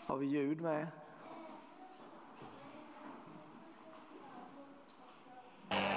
[0.06, 1.05] Har vi ljud med?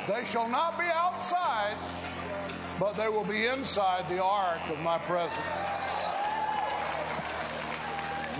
[0.09, 1.77] They shall not be outside,
[2.79, 5.45] but they will be inside the ark of my presence.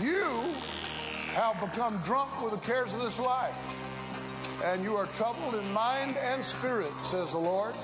[0.01, 0.55] You
[1.36, 3.55] have become drunk with the cares of this life.
[4.63, 7.76] and you are troubled in mind and spirit, says the Lord.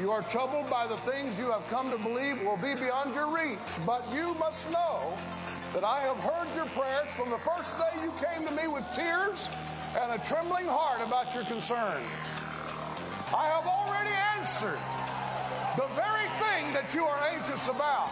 [0.00, 3.28] You are troubled by the things you have come to believe will be beyond your
[3.28, 5.12] reach, but you must know
[5.74, 8.84] that I have heard your prayers from the first day you came to me with
[8.92, 9.48] tears
[10.00, 12.08] and a trembling heart about your concerns.
[13.34, 14.78] I have already answered
[15.76, 18.10] the very thing that you are anxious about.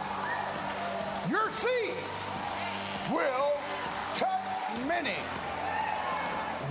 [1.29, 1.93] Your seed
[3.11, 3.53] will
[4.15, 5.15] touch many.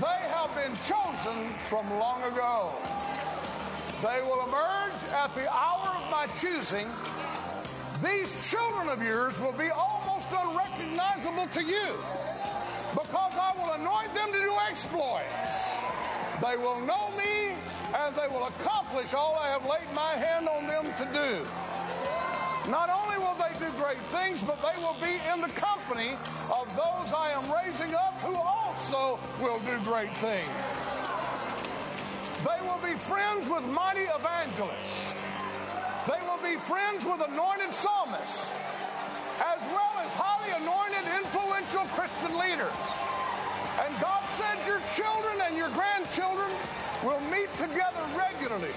[0.01, 2.73] They have been chosen from long ago.
[4.03, 6.89] They will emerge at the hour of my choosing.
[8.03, 11.99] These children of yours will be almost unrecognizable to you
[12.95, 15.71] because I will anoint them to do exploits.
[16.43, 17.50] They will know me
[17.95, 21.47] and they will accomplish all I have laid my hand on them to do.
[22.71, 26.17] Not only will they do great things, but they will be in the company
[26.53, 30.51] of those I am raising up who also will do great things.
[32.45, 35.15] They will be friends with mighty evangelists.
[36.07, 38.51] They will be friends with anointed psalmists,
[39.41, 42.81] as well as highly anointed, influential Christian leaders.
[43.81, 46.51] And God said your children and your grandchildren
[47.05, 48.73] will meet together regularly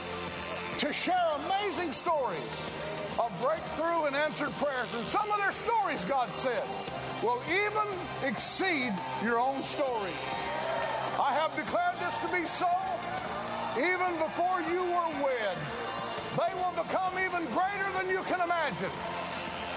[0.79, 2.39] to share amazing stories
[3.19, 4.93] of breakthrough and answered prayers.
[4.93, 6.63] And some of their stories, God said,
[7.21, 7.87] will even
[8.23, 8.93] exceed
[9.23, 10.23] your own stories.
[11.19, 12.67] I have declared this to be so
[13.77, 15.57] even before you were wed.
[16.37, 18.91] They will become even greater than you can imagine.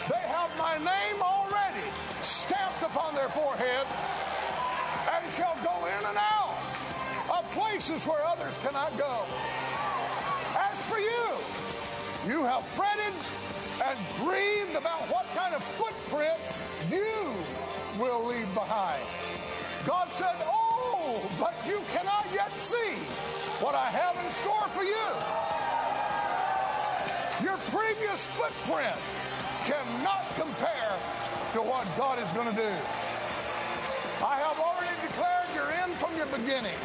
[0.08, 1.86] They have my name already
[2.22, 3.86] stamped upon their forehead
[5.12, 6.45] and shall go in and out
[7.56, 9.24] places where others cannot go.
[10.54, 11.26] As for you,
[12.28, 13.16] you have fretted
[13.82, 16.38] and grieved about what kind of footprint
[16.90, 17.32] you
[17.98, 19.02] will leave behind.
[19.86, 22.92] God said, Oh, but you cannot yet see
[23.64, 25.06] what I have in store for you.
[27.42, 28.96] Your previous footprint
[29.64, 30.92] cannot compare
[31.54, 32.72] to what God is going to do.
[34.24, 36.76] I have already declared you're in from your beginning.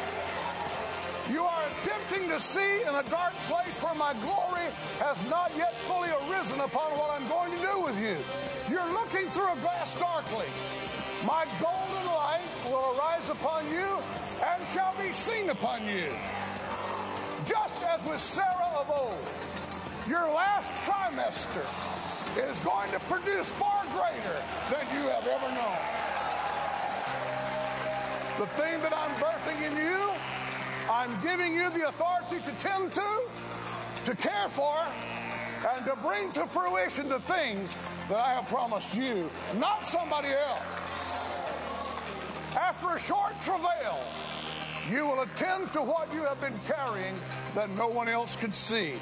[1.30, 4.66] You are attempting to see in a dark place where my glory
[4.98, 8.16] has not yet fully arisen upon what I'm going to do with you.
[8.68, 10.46] You're looking through a glass darkly.
[11.24, 13.98] My golden light will arise upon you
[14.44, 16.12] and shall be seen upon you.
[17.44, 19.26] Just as with Sarah of old,
[20.08, 21.62] your last trimester
[22.48, 25.78] is going to produce far greater than you have ever known.
[28.38, 30.10] The thing that I'm birthing in you,
[30.90, 33.22] I'm giving you the authority to tend to,
[34.04, 34.76] to care for,
[35.74, 37.76] and to bring to fruition the things
[38.08, 41.30] that I have promised you, not somebody else.
[42.56, 43.98] After a short travail,
[44.90, 47.14] you will attend to what you have been carrying
[47.54, 48.94] that no one else could see.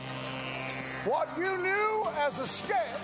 [1.05, 3.01] What you knew as a sketch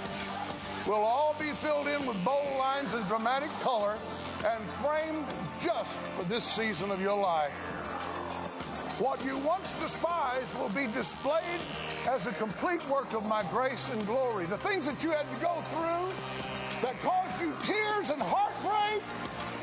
[0.87, 3.97] will all be filled in with bold lines and dramatic color
[4.45, 5.25] and framed
[5.61, 7.53] just for this season of your life.
[8.99, 11.61] What you once despised will be displayed
[12.09, 14.47] as a complete work of my grace and glory.
[14.47, 16.09] The things that you had to go through
[16.81, 19.03] that caused you tears and heartbreak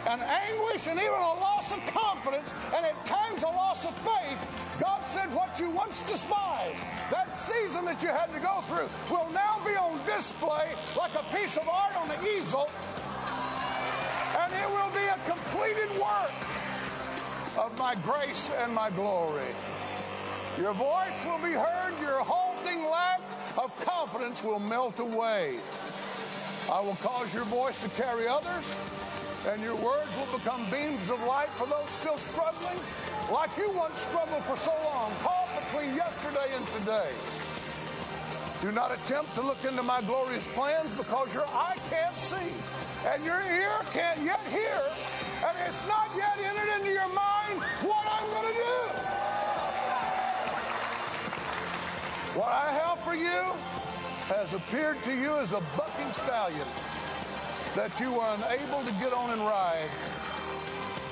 [0.06, 4.38] and anguish and even a loss of confidence and at times a loss of faith,
[4.80, 9.32] God said what you once despised, that season that you had to go through, will
[9.32, 12.70] now be on display like a piece of art on the easel,
[14.38, 16.73] and it will be a completed work
[17.58, 19.54] of my grace and my glory.
[20.60, 23.22] Your voice will be heard, your halting lack
[23.58, 25.60] of confidence will melt away.
[26.72, 28.64] I will cause your voice to carry others,
[29.48, 32.80] and your words will become beams of light for those still struggling,
[33.32, 37.10] like you once struggled for so long, caught between yesterday and today.
[38.62, 42.54] Do not attempt to look into my glorious plans because your eye can't see,
[43.08, 44.82] and your ear can't yet hear,
[45.46, 47.23] and it's not yet entered into your mind
[47.84, 48.74] what I'm going to do.
[52.40, 53.54] What I have for you
[54.34, 56.68] has appeared to you as a bucking stallion
[57.76, 59.90] that you were unable to get on and ride.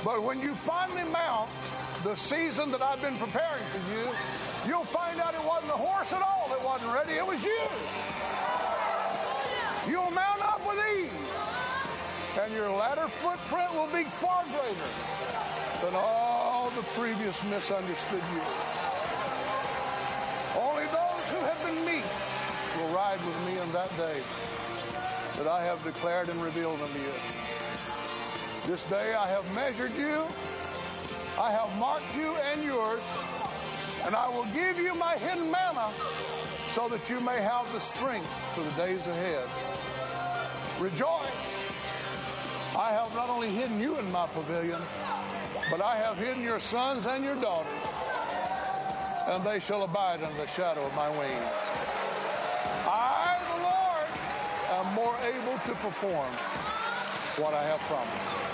[0.03, 1.49] But when you finally mount
[2.03, 4.09] the season that I've been preparing for you,
[4.67, 7.61] you'll find out it wasn't the horse at all that wasn't ready, it was you.
[9.87, 15.50] You'll mount up with ease, and your latter footprint will be far greater
[15.81, 18.77] than all the previous misunderstood years.
[20.55, 22.05] Only those who have been meek
[22.77, 24.21] will ride with me in that day
[25.37, 27.13] that I have declared and revealed unto you.
[28.67, 30.23] This day I have measured you,
[31.39, 33.01] I have marked you and yours,
[34.05, 35.89] and I will give you my hidden manna
[36.67, 39.47] so that you may have the strength for the days ahead.
[40.79, 41.65] Rejoice.
[42.77, 44.81] I have not only hidden you in my pavilion,
[45.69, 47.71] but I have hidden your sons and your daughters,
[49.27, 51.53] and they shall abide under the shadow of my wings.
[52.87, 54.09] I, the Lord,
[54.79, 56.31] am more able to perform
[57.37, 58.50] what I have promised.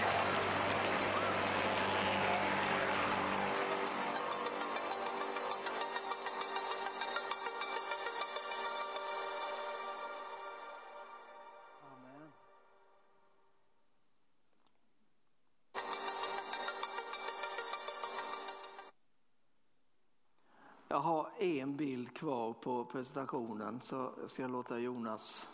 [21.40, 25.48] En bild kvar på presentationen så jag ska låta Jonas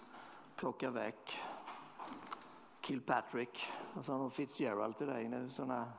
[0.56, 1.38] plocka väck
[2.82, 3.68] Kilpatrick.
[3.96, 5.92] Jag sa nog Fitzgerald till dig, det är sådana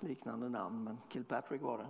[0.00, 1.86] liknande namn men Kilpatrick var det.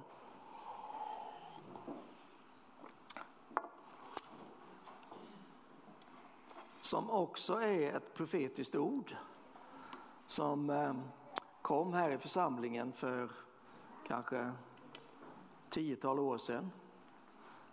[6.80, 9.16] som också är ett profetiskt ord
[10.26, 10.94] som eh,
[11.62, 13.30] kom här i församlingen för
[14.06, 14.52] kanske
[15.70, 16.70] tiotal år sedan,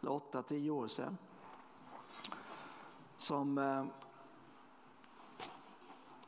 [0.08, 1.18] åtta, tio år sedan.
[3.18, 3.86] Som eh,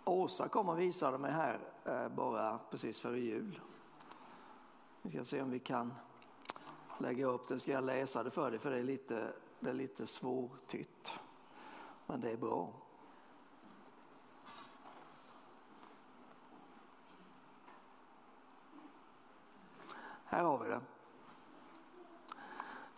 [0.05, 3.59] Åsa kom och visade mig här eh, bara precis före jul.
[5.01, 5.93] Vi ska se om vi kan
[6.97, 9.73] lägga upp det, ska jag läsa det för dig för det är lite, det är
[9.73, 11.13] lite svårtytt.
[12.05, 12.73] Men det är bra.
[20.25, 20.81] Här har vi det.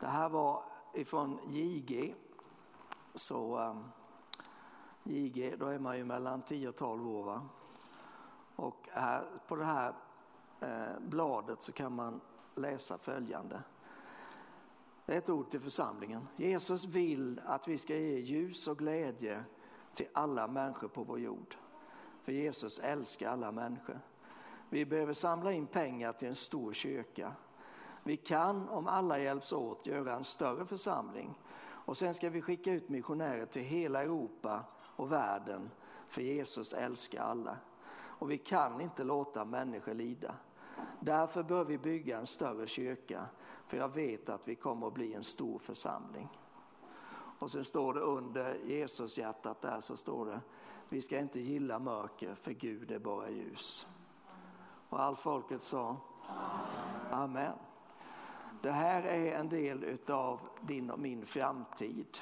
[0.04, 2.16] Det här var ifrån JG.
[3.16, 3.84] Så ehm, um,
[5.04, 7.24] JG, då är man ju mellan 10 och 12 år.
[7.24, 7.42] Va?
[8.56, 9.94] Och här, på det här
[10.60, 12.22] eh, bladet så kan man
[12.56, 13.64] läsa följande.
[15.06, 16.28] Det är ett ord till församlingen.
[16.36, 19.44] Jesus vill att vi ska ge ljus och glädje
[19.94, 21.56] till alla människor på vår jord.
[22.24, 24.00] För Jesus älskar alla människor.
[24.70, 27.36] Vi behöver samla in pengar till en stor kyrka.
[28.04, 31.40] Vi kan, om alla hjälps åt, göra en större församling.
[31.64, 34.64] Och sen ska vi skicka ut missionärer till hela Europa
[34.96, 35.72] och världen.
[36.08, 37.58] För Jesus älskar alla.
[37.96, 40.36] Och vi kan inte låta människor lida.
[41.00, 43.26] Därför bör vi bygga en större kyrka.
[43.68, 46.30] För jag vet att vi kommer att bli en stor församling.
[47.40, 50.40] Och sen står det under Jesus hjärtat där så står det
[50.90, 53.88] vi ska inte gilla mörker för Gud är bara ljus.
[54.90, 55.98] Och allt folket sa
[57.12, 57.54] Amen.
[58.64, 62.18] Det här är en del utav din och min framtid.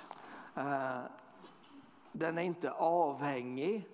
[0.56, 1.00] Eh,
[2.12, 3.90] den är inte avhängig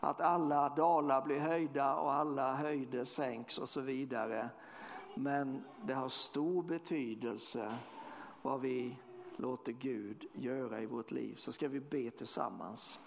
[0.00, 4.48] att alla dalar blir höjda och alla höjder sänks och så vidare.
[5.14, 7.76] Men det har stor betydelse
[8.42, 8.96] vad vi
[9.36, 11.34] låter Gud göra i vårt liv.
[11.36, 13.00] Så ska vi be tillsammans.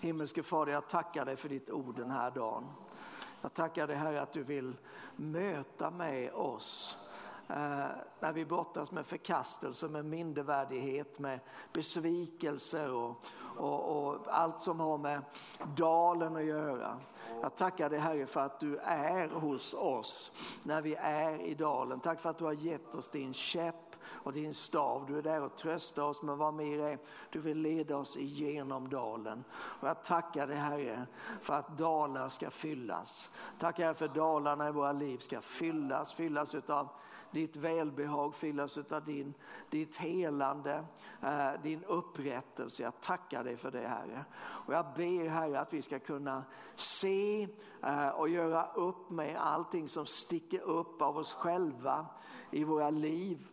[0.00, 2.64] Himmelske Fader, jag tackar dig för ditt ord den här dagen.
[3.40, 4.76] Jag tackar dig Herre att du vill
[5.16, 6.98] möta med oss
[7.48, 7.86] Eh,
[8.20, 11.40] när vi brottas med förkastelse, med mindervärdighet, med
[11.72, 13.24] besvikelser och,
[13.56, 15.22] och, och, allt som har med
[15.76, 17.00] dalen att göra.
[17.42, 20.32] Jag tackar dig Herre för att du är hos oss
[20.62, 22.00] när vi är i dalen.
[22.00, 25.06] Tack för att du har gett oss din käpp och din stav.
[25.06, 26.98] Du är där och tröstar oss, men vad mer är,
[27.30, 29.44] du vill leda oss igenom dalen.
[29.52, 31.06] Och jag tackar dig Herre
[31.40, 33.30] för att dalar ska fyllas.
[33.58, 36.88] Tackar Herre för dalarna i våra liv ska fyllas, fyllas utav
[37.32, 39.34] ditt välbehag, fyllas av din,
[39.70, 40.84] ditt helande,
[41.22, 42.82] eh, din upprättelse.
[42.82, 44.24] Jag tackar dig för det Herre.
[44.34, 46.44] Och jag ber Herre att vi ska kunna
[46.76, 47.48] se
[47.82, 52.06] eh, och göra upp med allting som sticker upp av oss själva
[52.50, 53.48] i våra liv.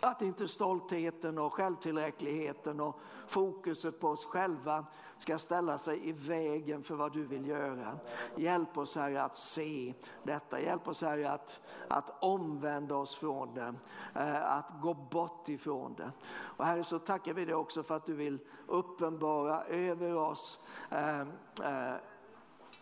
[0.00, 4.86] Att inte stoltheten och självtillräckligheten och fokuset på oss själva
[5.18, 7.98] ska ställa sig i vägen för vad du vill göra.
[8.36, 10.60] Hjälp oss Herre att se detta.
[10.60, 13.74] Hjälp oss Herre att, att omvända oss från det.
[14.14, 16.12] Eh, att gå bort ifrån det.
[16.32, 20.60] Och Herre så tackar vi dig också för att du vill uppenbara över oss
[20.90, 21.94] eh, eh,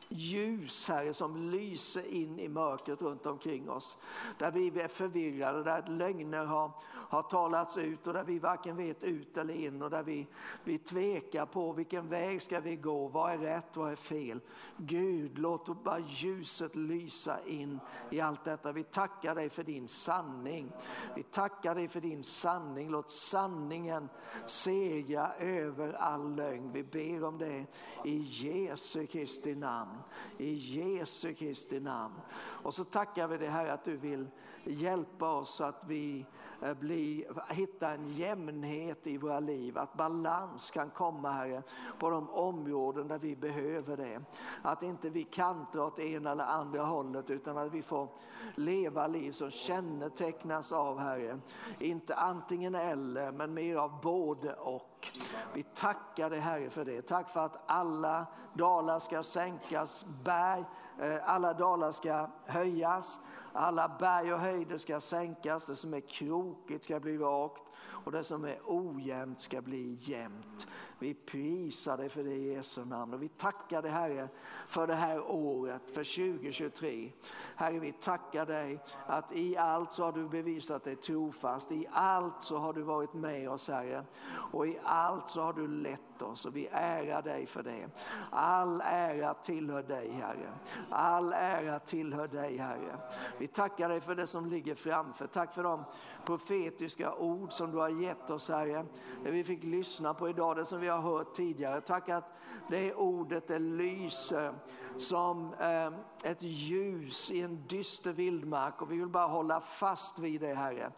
[0.08, 3.98] ljus, Herre, som lyser in i mörkret runt omkring oss.
[4.38, 9.04] Där vi är förvirrade, där lögner har, har talats ut och där vi varken vet
[9.04, 10.26] ut eller in och där vi,
[10.64, 14.40] vi tvekar på vilken väg ska vi gå, vad är rätt, vad är fel.
[14.76, 18.72] Gud, låt bara ljuset lysa in i allt detta.
[18.72, 20.72] Vi tackar dig för din sanning.
[21.16, 22.90] Vi tackar dig för din sanning.
[22.90, 24.08] Låt sanningen
[24.46, 26.72] segra över all lögn.
[26.72, 27.66] Vi ber om det
[28.04, 29.93] i Jesu Kristi namn.
[30.38, 32.14] I Jesu Kristi namn.
[32.36, 34.28] Och så tackar vi dig Herre att du vill
[34.64, 36.26] hjälpa oss så att vi
[36.64, 41.62] Eh, bli, hitta en jämnhet i våra liv, att balans kan komma Herre
[41.98, 44.22] på de områden där vi behöver det.
[44.62, 48.08] Att inte vi kantrar åt ena eller andra hållet utan att vi får
[48.54, 51.38] leva liv som kännetecknas av Herre,
[51.78, 55.08] inte antingen eller men mer av både och.
[55.54, 57.02] Vi tackar dig Herre för det.
[57.02, 60.64] Tack för att alla dalar ska sänkas, berg,
[60.98, 63.18] eh, alla dalar ska höjas
[63.54, 67.64] alla berg och höjder ska sänkas, det som är krokigt ska bli rakt
[68.04, 70.66] och det som är ojämnt ska bli jämnt.
[70.98, 74.28] Vi prisar dig för det i Jesu namn och vi tackar dig Herre
[74.66, 77.12] för det här året, för 2023.
[77.56, 81.72] Herre, vi tackar dig att i allt så har du bevisat dig trofast.
[81.72, 84.04] I allt så har du varit med oss Herre
[84.52, 87.88] och i allt så har du lett oss och vi ärar dig för det.
[88.30, 90.52] All ära tillhör dig Herre.
[90.90, 92.96] All ära tillhör dig Herre.
[93.38, 95.26] Vi tackar dig för det som ligger framför.
[95.26, 95.84] Tack för de
[96.24, 98.86] profetiska ord som du har gett oss Herre.
[99.24, 101.80] Det vi fick lyssna på idag, det som vi har hört tidigare.
[101.80, 102.24] Tack att
[102.68, 104.54] det ordet det lyser
[104.96, 105.86] som eh,
[106.30, 110.92] ett ljus i en dyster vildmark och vi vill bara hålla fast vid det Herre.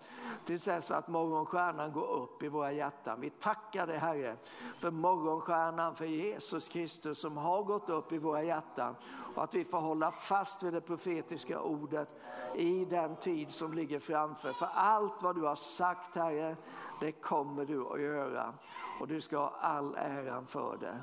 [0.45, 3.21] Tills dess att morgonstjärnan går upp i våra hjärtan.
[3.21, 4.37] Vi tackar dig Herre
[4.81, 8.95] för morgonstjärnan, för Jesus Kristus som har gått upp i våra hjärtan
[9.35, 12.09] och att vi får hålla fast vid det profetiska ordet
[12.55, 14.53] i den tid som ligger framför.
[14.53, 16.57] För allt vad du har sagt Herre,
[17.01, 18.55] det kommer du att göra
[19.01, 21.01] och du ska ha all äran för det.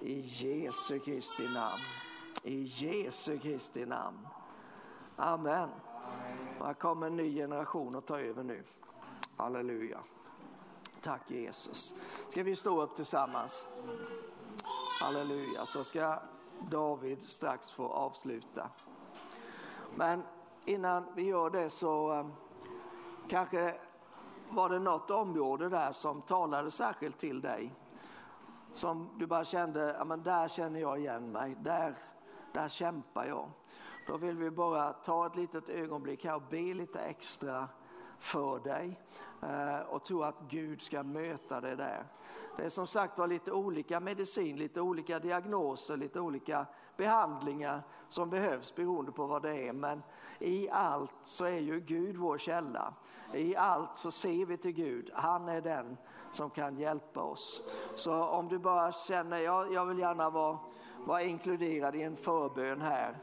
[0.00, 2.05] I Jesu Kristi namn.
[2.46, 4.28] I Jesu Kristi namn.
[5.16, 5.68] Amen.
[6.60, 8.64] Här kommer en ny generation att ta över nu.
[9.36, 9.98] Halleluja.
[11.00, 11.94] Tack Jesus.
[12.28, 13.66] Ska vi stå upp tillsammans?
[15.00, 15.66] Halleluja.
[15.66, 16.18] Så ska
[16.70, 18.68] David strax få avsluta.
[19.94, 20.22] Men
[20.64, 22.32] innan vi gör det så um,
[23.28, 23.74] kanske
[24.50, 27.74] var det något område där som talade särskilt till dig.
[28.72, 31.98] Som du bara kände, ja men där känner jag igen mig, där,
[32.56, 33.50] där kämpar jag.
[34.06, 37.68] Då vill vi bara ta ett litet ögonblick här och be lite extra
[38.18, 39.00] för dig
[39.42, 42.06] eh, och tro att Gud ska möta dig där.
[42.56, 46.66] Det är som sagt var lite olika medicin, lite olika diagnoser, lite olika
[46.96, 49.72] behandlingar som behövs beroende på vad det är.
[49.72, 50.02] Men
[50.38, 52.94] i allt så är ju Gud vår källa.
[53.32, 55.10] I allt så ser vi till Gud.
[55.14, 55.96] Han är den
[56.30, 57.62] som kan hjälpa oss.
[57.94, 60.58] Så om du bara känner, jag, jag vill gärna vara,
[61.06, 63.16] vara inkluderad i en förbön här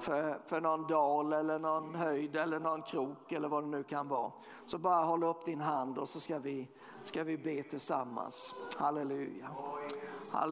[0.00, 4.08] för, för någon dal eller någon höjd eller någon krok eller vad det nu kan
[4.08, 4.32] vara.
[4.66, 6.68] Så bara håll upp din hand och så ska vi,
[7.02, 8.54] ska vi be tillsammans.
[8.76, 9.48] Halleluja.